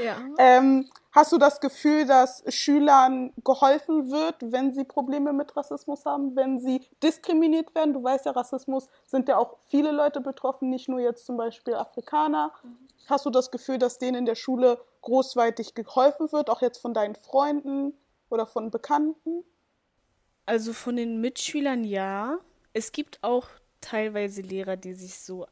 Ja. 0.03 0.15
ähm, 0.37 0.89
hast 1.11 1.31
du 1.31 1.37
das 1.37 1.59
Gefühl, 1.59 2.05
dass 2.05 2.43
Schülern 2.47 3.33
geholfen 3.43 4.11
wird, 4.11 4.35
wenn 4.51 4.73
sie 4.73 4.83
Probleme 4.83 5.33
mit 5.33 5.55
Rassismus 5.55 6.05
haben, 6.05 6.35
wenn 6.35 6.59
sie 6.59 6.87
diskriminiert 7.03 7.73
werden? 7.75 7.93
Du 7.93 8.03
weißt 8.03 8.25
ja, 8.25 8.31
Rassismus 8.31 8.89
sind 9.05 9.27
ja 9.27 9.37
auch 9.37 9.57
viele 9.67 9.91
Leute 9.91 10.21
betroffen, 10.21 10.69
nicht 10.69 10.87
nur 10.87 10.99
jetzt 10.99 11.25
zum 11.25 11.37
Beispiel 11.37 11.75
Afrikaner. 11.75 12.53
Hast 13.07 13.25
du 13.25 13.29
das 13.29 13.51
Gefühl, 13.51 13.77
dass 13.77 13.99
denen 13.99 14.19
in 14.19 14.25
der 14.25 14.35
Schule 14.35 14.79
großweitig 15.01 15.73
geholfen 15.73 16.31
wird, 16.31 16.49
auch 16.49 16.61
jetzt 16.61 16.77
von 16.77 16.93
deinen 16.93 17.15
Freunden 17.15 17.93
oder 18.29 18.45
von 18.45 18.71
Bekannten? 18.71 19.43
Also 20.45 20.73
von 20.73 20.95
den 20.95 21.19
Mitschülern 21.19 21.83
ja. 21.83 22.37
Es 22.73 22.91
gibt 22.91 23.19
auch 23.21 23.47
teilweise 23.81 24.41
Lehrer, 24.41 24.77
die 24.77 24.93
sich 24.93 25.19
so 25.19 25.45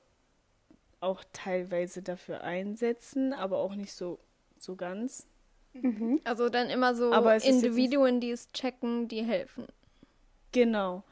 auch 1.01 1.23
teilweise 1.33 2.01
dafür 2.01 2.41
einsetzen, 2.41 3.33
aber 3.33 3.57
auch 3.57 3.75
nicht 3.75 3.93
so, 3.93 4.19
so 4.57 4.75
ganz. 4.75 5.25
Also 6.23 6.49
dann 6.49 6.69
immer 6.69 6.95
so 6.95 7.11
Individuen, 7.11 8.19
die 8.19 8.31
es 8.31 8.51
checken, 8.51 9.07
die 9.07 9.23
helfen. 9.23 9.67
Genau. 10.51 11.03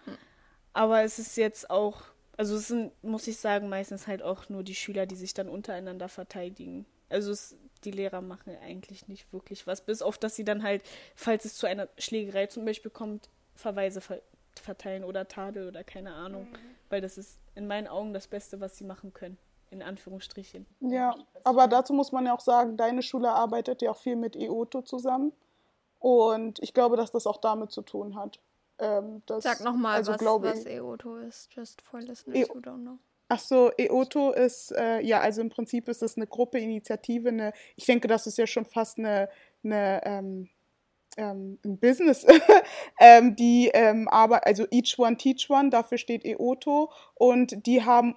Aber 0.73 1.03
es 1.03 1.19
ist 1.19 1.37
jetzt 1.37 1.69
auch, 1.69 2.01
also 2.37 2.55
es 2.55 2.67
sind, 2.67 2.91
muss 3.03 3.27
ich 3.27 3.37
sagen, 3.37 3.69
meistens 3.69 4.07
halt 4.07 4.21
auch 4.21 4.49
nur 4.49 4.63
die 4.63 4.75
Schüler, 4.75 5.05
die 5.05 5.15
sich 5.15 5.33
dann 5.33 5.49
untereinander 5.49 6.09
verteidigen. 6.09 6.85
Also 7.09 7.31
es, 7.31 7.55
die 7.83 7.91
Lehrer 7.91 8.21
machen 8.21 8.55
eigentlich 8.61 9.07
nicht 9.07 9.31
wirklich 9.31 9.65
was, 9.67 9.81
bis 9.81 10.01
auf, 10.01 10.17
dass 10.17 10.35
sie 10.35 10.43
dann 10.43 10.63
halt, 10.63 10.83
falls 11.15 11.45
es 11.45 11.55
zu 11.55 11.67
einer 11.67 11.87
Schlägerei 11.97 12.47
zum 12.47 12.65
Beispiel 12.65 12.91
kommt, 12.91 13.29
Verweise 13.55 14.01
ver 14.01 14.21
verteilen 14.55 15.03
oder 15.03 15.27
Tadel 15.27 15.67
oder 15.67 15.83
keine 15.83 16.13
Ahnung. 16.13 16.47
Weil 16.89 16.99
das 16.99 17.19
ist 17.19 17.37
in 17.53 17.67
meinen 17.67 17.87
Augen 17.87 18.11
das 18.11 18.27
Beste, 18.27 18.59
was 18.59 18.75
sie 18.75 18.85
machen 18.85 19.13
können. 19.13 19.37
In 19.69 19.81
Anführungsstrichen. 19.81 20.65
Ja, 20.79 21.15
aber 21.43 21.67
dazu 21.67 21.93
muss 21.93 22.11
man 22.11 22.25
ja 22.25 22.33
auch 22.33 22.39
sagen, 22.39 22.77
deine 22.77 23.01
Schule 23.01 23.29
arbeitet 23.31 23.81
ja 23.81 23.91
auch 23.91 23.97
viel 23.97 24.15
mit 24.15 24.35
EOTO 24.35 24.81
zusammen. 24.81 25.33
Und 25.99 26.59
ich 26.59 26.73
glaube, 26.73 26.95
dass 26.95 27.11
das 27.11 27.27
auch 27.27 27.37
damit 27.37 27.71
zu 27.71 27.81
tun 27.81 28.15
hat. 28.15 28.39
Ähm, 28.79 29.23
dass, 29.25 29.43
Sag 29.43 29.61
nochmal, 29.61 29.95
also 29.95 30.13
was, 30.13 30.21
was 30.21 30.65
EOTO 30.65 31.17
ist, 31.17 31.53
just 31.53 31.81
for 31.81 31.99
listeners 31.99 32.37
E- 32.37 32.47
who 32.47 32.59
don't 32.59 32.81
know. 32.81 32.97
Ach 33.29 33.39
so, 33.39 33.71
EOTO 33.75 34.31
ist, 34.31 34.71
äh, 34.71 35.01
ja, 35.01 35.19
also 35.19 35.41
im 35.41 35.49
Prinzip 35.49 35.89
ist 35.89 36.01
es 36.01 36.15
eine 36.15 36.27
Gruppe, 36.27 36.59
Initiative, 36.59 37.27
eine, 37.27 37.51
ich 37.75 37.85
denke, 37.85 38.07
das 38.07 38.25
ist 38.25 38.37
ja 38.37 38.47
schon 38.47 38.63
fast 38.63 38.99
eine, 38.99 39.27
eine 39.63 40.01
ähm, 40.05 40.49
ähm, 41.17 41.59
ein 41.65 41.77
Business, 41.79 42.25
ähm, 42.99 43.35
die 43.35 43.69
ähm, 43.73 44.07
aber, 44.07 44.45
also 44.45 44.65
Each 44.71 44.97
One 44.97 45.17
Teach 45.17 45.49
One, 45.49 45.71
dafür 45.71 45.97
steht 45.97 46.23
EOTO 46.23 46.91
und 47.15 47.65
die 47.65 47.83
haben 47.83 48.15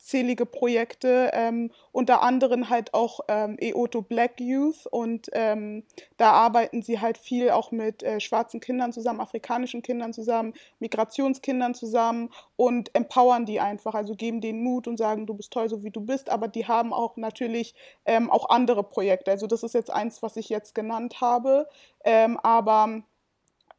unzählige 0.00 0.46
Projekte, 0.46 1.30
ähm, 1.34 1.70
unter 1.92 2.22
anderem 2.22 2.70
halt 2.70 2.94
auch 2.94 3.20
ähm, 3.28 3.58
EOTO 3.60 4.00
Black 4.00 4.40
Youth 4.40 4.86
und 4.86 5.28
ähm, 5.34 5.84
da 6.16 6.32
arbeiten 6.32 6.80
sie 6.82 7.00
halt 7.00 7.18
viel 7.18 7.50
auch 7.50 7.70
mit 7.70 8.02
äh, 8.02 8.18
schwarzen 8.18 8.60
Kindern 8.60 8.94
zusammen, 8.94 9.20
afrikanischen 9.20 9.82
Kindern 9.82 10.14
zusammen, 10.14 10.54
Migrationskindern 10.78 11.74
zusammen 11.74 12.30
und 12.56 12.94
empowern 12.94 13.44
die 13.44 13.60
einfach, 13.60 13.94
also 13.94 14.14
geben 14.14 14.40
denen 14.40 14.62
Mut 14.62 14.88
und 14.88 14.96
sagen, 14.96 15.26
du 15.26 15.34
bist 15.34 15.52
toll, 15.52 15.68
so 15.68 15.84
wie 15.84 15.90
du 15.90 16.00
bist, 16.00 16.30
aber 16.30 16.48
die 16.48 16.66
haben 16.66 16.94
auch 16.94 17.18
natürlich 17.18 17.74
ähm, 18.06 18.30
auch 18.30 18.48
andere 18.48 18.82
Projekte. 18.82 19.30
Also 19.30 19.46
das 19.46 19.62
ist 19.62 19.74
jetzt 19.74 19.90
eins, 19.90 20.22
was 20.22 20.36
ich 20.36 20.48
jetzt 20.48 20.74
genannt 20.74 21.20
habe, 21.20 21.68
ähm, 22.04 22.38
aber 22.38 23.02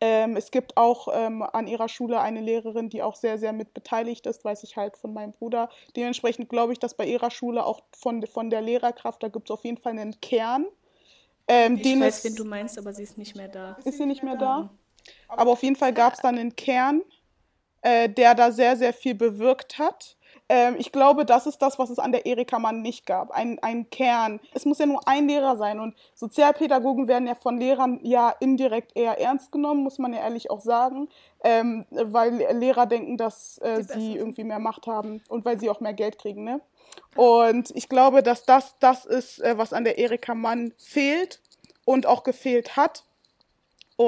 ähm, 0.01 0.35
es 0.35 0.51
gibt 0.51 0.77
auch 0.77 1.07
ähm, 1.13 1.43
an 1.43 1.67
ihrer 1.67 1.87
Schule 1.87 2.19
eine 2.19 2.41
Lehrerin, 2.41 2.89
die 2.89 3.03
auch 3.03 3.15
sehr, 3.15 3.37
sehr 3.37 3.53
mit 3.53 3.73
beteiligt 3.73 4.25
ist, 4.27 4.43
weiß 4.43 4.63
ich 4.63 4.75
halt 4.75 4.97
von 4.97 5.13
meinem 5.13 5.31
Bruder. 5.33 5.69
Dementsprechend 5.95 6.49
glaube 6.49 6.73
ich, 6.73 6.79
dass 6.79 6.95
bei 6.95 7.05
ihrer 7.05 7.31
Schule 7.31 7.65
auch 7.65 7.81
von, 7.97 8.25
von 8.27 8.49
der 8.49 8.61
Lehrerkraft, 8.61 9.23
da 9.23 9.27
gibt 9.29 9.49
es 9.49 9.51
auf 9.53 9.63
jeden 9.63 9.77
Fall 9.77 9.93
einen 9.93 10.19
Kern. 10.21 10.65
Ähm, 11.47 11.77
Ich 11.77 11.99
weiß, 11.99 12.17
es- 12.19 12.23
wen 12.25 12.35
du 12.35 12.43
meinst, 12.45 12.77
aber 12.77 12.93
sie 12.93 13.03
ist 13.03 13.17
nicht 13.17 13.35
mehr 13.35 13.47
da. 13.47 13.77
ist 13.85 13.97
sie 13.97 14.05
nicht 14.05 14.23
mehr 14.23 14.35
da? 14.35 14.69
Aber 15.27 15.51
auf 15.51 15.63
jeden 15.63 15.75
Fall 15.75 15.93
gab 15.93 16.13
es 16.13 16.19
dann 16.19 16.37
einen 16.37 16.55
Kern, 16.55 17.01
äh, 17.81 18.09
der 18.09 18.35
da 18.35 18.51
sehr, 18.51 18.77
sehr 18.77 18.93
viel 18.93 19.15
bewirkt 19.15 19.79
hat. 19.79 20.17
Ähm, 20.51 20.75
ich 20.77 20.91
glaube, 20.91 21.23
das 21.23 21.47
ist 21.47 21.61
das, 21.61 21.79
was 21.79 21.89
es 21.89 21.97
an 21.97 22.11
der 22.11 22.25
Erika 22.25 22.59
Mann 22.59 22.81
nicht 22.81 23.05
gab. 23.05 23.31
Ein, 23.31 23.57
ein 23.59 23.89
Kern. 23.89 24.41
Es 24.53 24.65
muss 24.65 24.79
ja 24.79 24.85
nur 24.85 25.07
ein 25.07 25.29
Lehrer 25.29 25.55
sein. 25.55 25.79
Und 25.79 25.95
Sozialpädagogen 26.13 27.07
werden 27.07 27.25
ja 27.25 27.35
von 27.35 27.57
Lehrern 27.57 28.01
ja 28.03 28.35
indirekt 28.41 28.91
eher 28.93 29.17
ernst 29.17 29.53
genommen, 29.53 29.81
muss 29.81 29.97
man 29.97 30.11
ja 30.11 30.19
ehrlich 30.19 30.51
auch 30.51 30.59
sagen. 30.59 31.07
Ähm, 31.41 31.85
weil 31.89 32.33
Lehrer 32.51 32.85
denken, 32.85 33.15
dass 33.15 33.59
äh, 33.59 33.81
sie 33.81 34.17
irgendwie 34.17 34.43
mehr 34.43 34.59
Macht 34.59 34.87
haben 34.87 35.23
und 35.29 35.45
weil 35.45 35.57
sie 35.57 35.69
auch 35.69 35.79
mehr 35.79 35.93
Geld 35.93 36.19
kriegen. 36.19 36.43
Ne? 36.43 36.59
Und 37.15 37.71
ich 37.73 37.87
glaube, 37.87 38.21
dass 38.21 38.43
das 38.43 38.75
das 38.79 39.05
ist, 39.05 39.39
äh, 39.39 39.57
was 39.57 39.71
an 39.71 39.85
der 39.85 39.99
Erika 39.99 40.35
Mann 40.35 40.73
fehlt 40.77 41.39
und 41.85 42.05
auch 42.05 42.23
gefehlt 42.23 42.75
hat. 42.75 43.05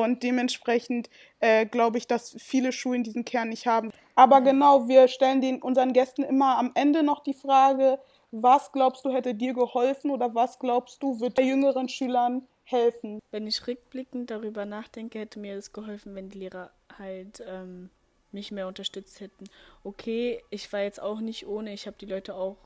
Und 0.01 0.23
dementsprechend 0.23 1.09
äh, 1.39 1.65
glaube 1.65 1.99
ich, 1.99 2.07
dass 2.07 2.35
viele 2.39 2.71
Schulen 2.71 3.03
diesen 3.03 3.25
Kern 3.25 3.49
nicht 3.49 3.67
haben. 3.67 3.91
Aber 4.15 4.41
genau, 4.41 4.87
wir 4.87 5.07
stellen 5.07 5.41
den 5.41 5.61
unseren 5.61 5.93
Gästen 5.93 6.23
immer 6.23 6.57
am 6.57 6.71
Ende 6.73 7.03
noch 7.03 7.21
die 7.21 7.33
Frage, 7.33 7.99
was 8.31 8.71
glaubst 8.71 9.05
du 9.05 9.13
hätte 9.13 9.35
dir 9.35 9.53
geholfen 9.53 10.09
oder 10.09 10.33
was 10.33 10.57
glaubst 10.57 11.03
du 11.03 11.19
wird 11.19 11.37
jüngeren 11.37 11.87
Schülern 11.87 12.47
helfen? 12.63 13.19
Wenn 13.29 13.45
ich 13.45 13.67
rückblickend 13.67 14.31
darüber 14.31 14.65
nachdenke, 14.65 15.19
hätte 15.19 15.39
mir 15.39 15.55
es 15.55 15.71
geholfen, 15.71 16.15
wenn 16.15 16.29
die 16.29 16.39
Lehrer 16.39 16.71
halt 16.97 17.43
ähm, 17.47 17.91
mich 18.31 18.51
mehr 18.51 18.67
unterstützt 18.67 19.19
hätten. 19.19 19.45
Okay, 19.83 20.43
ich 20.49 20.73
war 20.73 20.81
jetzt 20.81 20.99
auch 20.99 21.19
nicht 21.19 21.45
ohne, 21.45 21.71
ich 21.73 21.85
habe 21.85 21.97
die 21.99 22.07
Leute 22.07 22.33
auch 22.33 22.57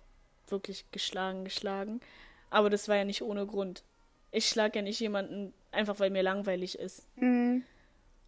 wirklich 0.48 0.86
geschlagen, 0.92 1.44
geschlagen. 1.44 2.00
Aber 2.50 2.70
das 2.70 2.88
war 2.88 2.96
ja 2.96 3.04
nicht 3.04 3.22
ohne 3.22 3.46
Grund. 3.46 3.84
Ich 4.32 4.48
schlage 4.48 4.80
ja 4.80 4.84
nicht 4.84 5.02
jemanden 5.02 5.54
einfach, 5.78 6.00
weil 6.00 6.10
mir 6.10 6.24
langweilig 6.24 6.78
ist. 6.78 7.08
Mhm. 7.16 7.64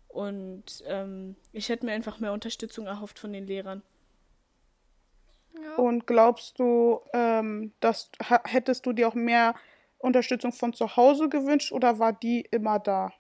Und 0.08 0.84
ähm, 0.88 1.36
ich 1.52 1.70
hätte 1.70 1.86
mir 1.86 1.92
einfach 1.92 2.20
mehr 2.20 2.34
Unterstützung 2.34 2.88
erhofft 2.88 3.20
von 3.20 3.32
den 3.32 3.46
Lehrern. 3.46 3.84
Ja. 5.62 5.76
Und 5.76 6.08
glaubst 6.08 6.60
du, 6.60 7.02
ähm, 7.14 7.74
dass 7.80 8.10
hättest 8.46 8.86
du 8.86 8.94
dir 8.94 9.08
auch 9.08 9.16
mehr 9.16 9.56
Unterstützung 9.98 10.52
von 10.52 10.74
zu 10.74 10.96
Hause 10.96 11.30
gewünscht 11.30 11.72
oder 11.72 12.00
war 12.00 12.14
die 12.14 12.42
immer 12.52 12.80
da? 12.80 13.12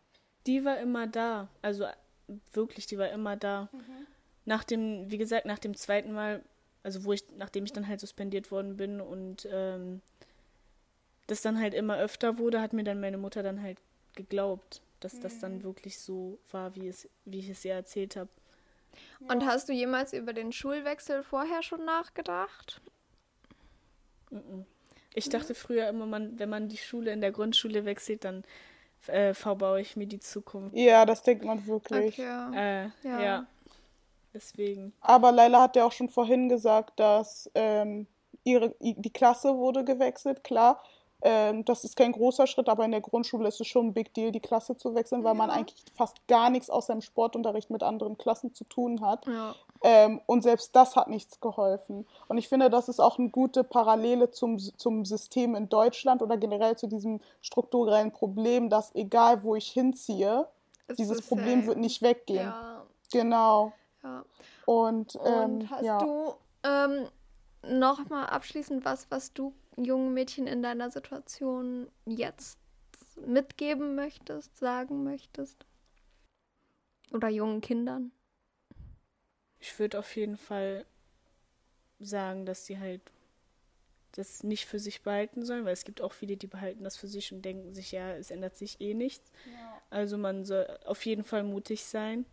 Die 0.48 0.64
war 0.64 0.80
immer 0.80 1.08
da. 1.08 1.50
Also 1.62 1.86
wirklich, 2.54 2.86
die 2.86 2.98
war 2.98 3.10
immer 3.10 3.36
da. 3.36 3.70
Mhm. 3.72 4.08
Nach 4.46 4.64
dem, 4.64 5.12
wie 5.12 5.18
gesagt, 5.18 5.46
nach 5.46 5.60
dem 5.60 5.76
zweiten 5.76 6.12
Mal, 6.12 6.44
also 6.82 7.04
wo 7.04 7.14
ich, 7.14 7.24
nachdem 7.38 7.66
ich 7.66 7.74
dann 7.74 7.88
halt 7.88 8.00
suspendiert 8.00 8.52
worden 8.52 8.78
bin 8.78 9.02
und 9.02 9.48
ähm, 9.52 10.02
das 11.28 11.42
dann 11.42 11.60
halt 11.60 11.74
immer 11.74 11.98
öfter 11.98 12.38
wurde, 12.38 12.62
hat 12.62 12.74
mir 12.74 12.84
dann 12.84 13.00
meine 13.00 13.18
Mutter 13.18 13.44
dann 13.44 13.62
halt 13.62 13.80
geglaubt, 14.20 14.82
dass 15.00 15.16
mhm. 15.16 15.22
das 15.22 15.40
dann 15.40 15.56
mhm. 15.56 15.64
wirklich 15.64 16.00
so 16.00 16.38
war, 16.52 16.76
wie 16.76 16.88
es, 16.88 17.08
wie 17.26 17.40
ich 17.40 17.50
es 17.50 17.64
ihr 17.64 17.74
erzählt 17.74 18.16
habe. 18.18 18.30
Ja. 19.22 19.34
Und 19.34 19.46
hast 19.46 19.70
du 19.70 19.74
jemals 19.74 20.14
über 20.14 20.34
den 20.34 20.52
Schulwechsel 20.52 21.24
vorher 21.24 21.64
schon 21.64 21.86
nachgedacht? 21.86 22.82
Ich 25.14 25.30
dachte 25.30 25.56
früher 25.56 25.88
immer, 25.88 26.06
man, 26.06 26.38
wenn 26.38 26.50
man 26.50 26.68
die 26.68 26.78
Schule 26.78 27.12
in 27.12 27.22
der 27.22 27.32
Grundschule 27.32 27.86
wechselt, 27.86 28.26
dann 28.26 28.44
äh, 29.08 29.34
verbaue 29.34 29.82
ich 29.82 29.96
mir 29.96 30.06
die 30.06 30.20
Zukunft. 30.20 30.76
Ja, 30.76 31.06
das 31.06 31.24
denkt 31.24 31.46
man 31.46 31.66
wirklich. 31.66 32.20
Okay. 32.20 32.56
Äh, 32.56 32.90
ja. 33.08 33.22
ja. 33.22 33.48
Deswegen. 34.34 34.94
Aber 35.02 35.32
Leila 35.32 35.62
hat 35.62 35.76
ja 35.76 35.86
auch 35.86 35.92
schon 35.92 36.10
vorhin 36.10 36.50
gesagt, 36.50 37.00
dass 37.00 37.50
ähm, 37.56 38.06
ihre, 38.44 38.76
die 38.80 39.14
Klasse 39.14 39.56
wurde 39.56 39.84
gewechselt, 39.84 40.44
klar. 40.44 40.84
Ähm, 41.22 41.66
das 41.66 41.84
ist 41.84 41.96
kein 41.98 42.14
großer 42.14 42.48
Schritt, 42.48 42.70
aber 42.70 42.86
in 42.86 42.92
der 42.92 43.02
Grundschule 43.02 43.48
ist 43.48 43.60
es 43.60 43.68
schon 43.68 43.88
ein 43.88 43.94
Big 43.94 44.14
Deal, 44.14 44.32
die 44.32 44.40
Klasse 44.40 44.78
zu 44.78 44.96
wechseln, 44.96 45.24
weil 45.24 45.34
ja. 45.34 45.38
man 45.38 45.50
eigentlich 45.50 45.84
fast 45.96 46.26
gar 46.28 46.50
nichts 46.50 46.70
außer 46.70 46.94
im 46.94 47.02
Sportunterricht 47.02 47.70
mit 47.70 47.84
anderen 47.84 48.18
Klassen 48.18 48.54
zu 48.54 48.64
tun 48.64 49.02
hat. 49.02 49.26
Ja. 49.28 49.56
Ähm, 49.82 50.22
und 50.26 50.44
selbst 50.44 50.76
das 50.76 50.96
hat 50.96 51.10
nichts 51.10 51.40
geholfen. 51.40 52.08
Und 52.28 52.38
ich 52.38 52.48
finde, 52.48 52.70
das 52.70 52.90
ist 52.90 53.00
auch 53.00 53.20
eine 53.20 53.30
gute 53.30 53.64
Parallele 53.64 54.32
zum, 54.32 54.60
zum 54.60 55.06
System 55.06 55.56
in 55.56 55.68
Deutschland 55.68 56.22
oder 56.22 56.38
generell 56.38 56.78
zu 56.78 56.88
diesem 56.88 57.20
strukturellen 57.42 58.12
Problem, 58.12 58.70
dass 58.70 58.96
egal 58.96 59.44
wo 59.44 59.56
ich 59.56 59.70
hinziehe, 59.70 60.48
ist 60.88 61.00
dieses 61.00 61.22
Problem 61.28 61.66
wird 61.66 61.78
nicht 61.78 62.02
weggehen. 62.02 62.48
Ja. 62.48 62.86
Genau. 63.12 63.74
Und, 64.66 65.18
ähm, 65.26 65.44
und 65.44 65.72
hast 65.72 66.02
du 66.02 66.34
ähm, 66.64 67.08
noch 67.64 68.08
mal 68.10 68.26
abschließend 68.26 68.86
was, 68.86 69.08
was 69.10 69.34
du 69.34 69.54
jungen 69.86 70.14
Mädchen 70.14 70.48
in 70.48 70.62
deiner 70.62 70.90
Situation 70.92 71.88
jetzt 72.06 72.60
mitgeben 73.26 73.96
möchtest, 73.96 74.58
sagen 74.58 75.04
möchtest? 75.04 75.66
Oder 77.12 77.30
jungen 77.30 77.62
Kindern? 77.62 78.12
Ich 79.60 79.78
würde 79.80 80.00
auf 80.00 80.16
jeden 80.16 80.38
Fall 80.38 80.86
sagen, 82.00 82.46
dass 82.46 82.66
sie 82.66 82.80
halt 82.80 83.02
das 84.14 84.44
nicht 84.44 84.66
für 84.66 84.80
sich 84.80 85.02
behalten 85.02 85.46
sollen, 85.46 85.66
weil 85.66 85.74
es 85.74 85.86
gibt 85.86 86.02
auch 86.02 86.14
viele, 86.14 86.38
die 86.38 86.48
behalten 86.48 86.84
das 86.84 86.98
für 86.98 87.08
sich 87.08 87.32
und 87.32 87.44
denken 87.44 87.74
sich, 87.74 87.92
ja, 87.92 88.12
es 88.14 88.32
ändert 88.32 88.58
sich 88.58 88.82
eh 88.82 88.94
nichts. 88.94 89.32
Ja. 89.46 89.82
Also 89.90 90.18
man 90.18 90.46
soll 90.46 90.66
auf 90.86 91.06
jeden 91.06 91.24
Fall 91.24 91.44
mutig 91.44 91.84
sein. 91.86 92.26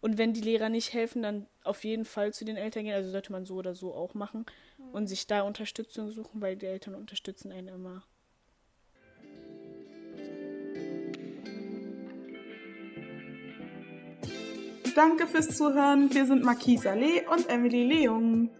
Und 0.00 0.18
wenn 0.18 0.32
die 0.32 0.40
Lehrer 0.40 0.68
nicht 0.68 0.92
helfen, 0.92 1.22
dann 1.22 1.46
auf 1.62 1.84
jeden 1.84 2.04
Fall 2.04 2.32
zu 2.32 2.44
den 2.44 2.56
Eltern 2.56 2.84
gehen. 2.84 2.94
Also 2.94 3.10
sollte 3.10 3.30
man 3.30 3.46
so 3.46 3.54
oder 3.54 3.74
so 3.74 3.94
auch 3.94 4.14
machen. 4.14 4.46
Und 4.92 5.06
sich 5.08 5.26
da 5.26 5.42
Unterstützung 5.42 6.10
suchen, 6.10 6.40
weil 6.40 6.56
die 6.56 6.66
Eltern 6.66 6.94
unterstützen 6.94 7.52
einen 7.52 7.68
immer. 7.68 8.02
Danke 14.94 15.26
fürs 15.26 15.56
Zuhören. 15.56 16.12
Wir 16.12 16.26
sind 16.26 16.44
Marquise 16.44 16.82
Saleh 16.84 17.26
und 17.26 17.48
Emily 17.48 17.84
Leung. 17.84 18.50